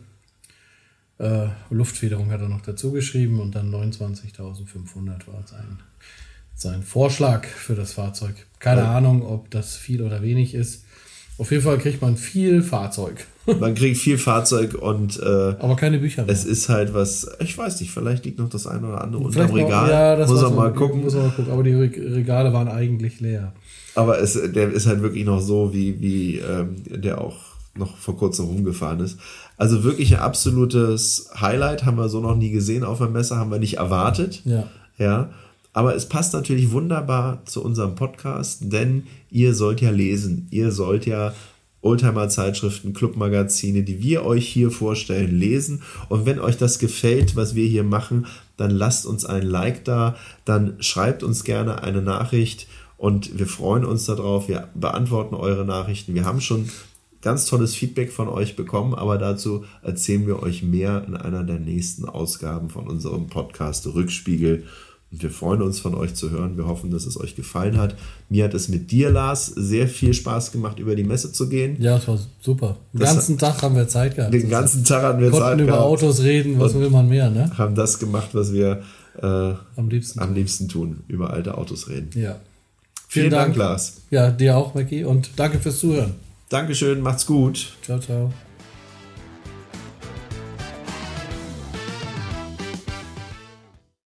[1.19, 5.79] Äh, Luftfederung hat er noch dazu geschrieben und dann 29.500 war sein,
[6.55, 8.47] sein Vorschlag für das Fahrzeug.
[8.59, 8.97] Keine ja.
[8.97, 10.85] Ahnung, ob das viel oder wenig ist.
[11.39, 13.25] Auf jeden Fall kriegt man viel Fahrzeug.
[13.59, 15.19] Man kriegt viel Fahrzeug und.
[15.19, 16.31] Äh, Aber keine Bücher mehr.
[16.31, 19.47] Es ist halt was, ich weiß nicht, vielleicht liegt noch das eine oder andere unter
[19.47, 19.89] dem Regal.
[19.89, 21.01] Ja, das muss man mal gucken.
[21.01, 21.51] Muss man mal gucken.
[21.51, 23.53] Aber die Regale waren eigentlich leer.
[23.95, 27.37] Aber es, der ist halt wirklich noch so, wie, wie ähm, der auch
[27.75, 29.17] noch vor kurzem rumgefahren ist.
[29.57, 33.51] Also wirklich ein absolutes Highlight, haben wir so noch nie gesehen auf der Messe, haben
[33.51, 34.41] wir nicht erwartet.
[34.45, 34.65] Ja.
[34.97, 35.29] Ja.
[35.73, 40.47] Aber es passt natürlich wunderbar zu unserem Podcast, denn ihr sollt ja lesen.
[40.49, 41.33] Ihr sollt ja
[41.81, 45.81] Oldtimer-Zeitschriften, Clubmagazine, die wir euch hier vorstellen, lesen.
[46.09, 50.17] Und wenn euch das gefällt, was wir hier machen, dann lasst uns ein Like da,
[50.43, 52.67] dann schreibt uns gerne eine Nachricht
[52.97, 54.49] und wir freuen uns darauf.
[54.49, 56.15] Wir beantworten eure Nachrichten.
[56.15, 56.69] Wir haben schon
[57.21, 61.59] ganz tolles Feedback von euch bekommen, aber dazu erzählen wir euch mehr in einer der
[61.59, 64.65] nächsten Ausgaben von unserem Podcast Rückspiegel.
[65.11, 66.55] Und wir freuen uns von euch zu hören.
[66.55, 67.95] Wir hoffen, dass es euch gefallen hat.
[68.29, 71.77] Mir hat es mit dir, Lars, sehr viel Spaß gemacht, über die Messe zu gehen.
[71.81, 72.77] Ja, es war super.
[72.93, 74.33] Den das ganzen Tag haben wir Zeit gehabt.
[74.33, 75.61] Den ganzen Tag haben wir Zeit gehabt.
[75.61, 77.51] über Autos reden, was will man mehr, ne?
[77.57, 78.83] Haben das gemacht, was wir
[79.21, 82.09] äh, am, liebsten am liebsten tun, über alte Autos reden.
[82.13, 82.39] Ja.
[83.07, 84.01] Vielen, Vielen Dank, Dank, Lars.
[84.11, 85.03] Ja, dir auch, Mackie.
[85.03, 86.13] Und danke fürs Zuhören.
[86.49, 87.73] Dankeschön, macht's gut.
[87.83, 88.31] Ciao, ciao.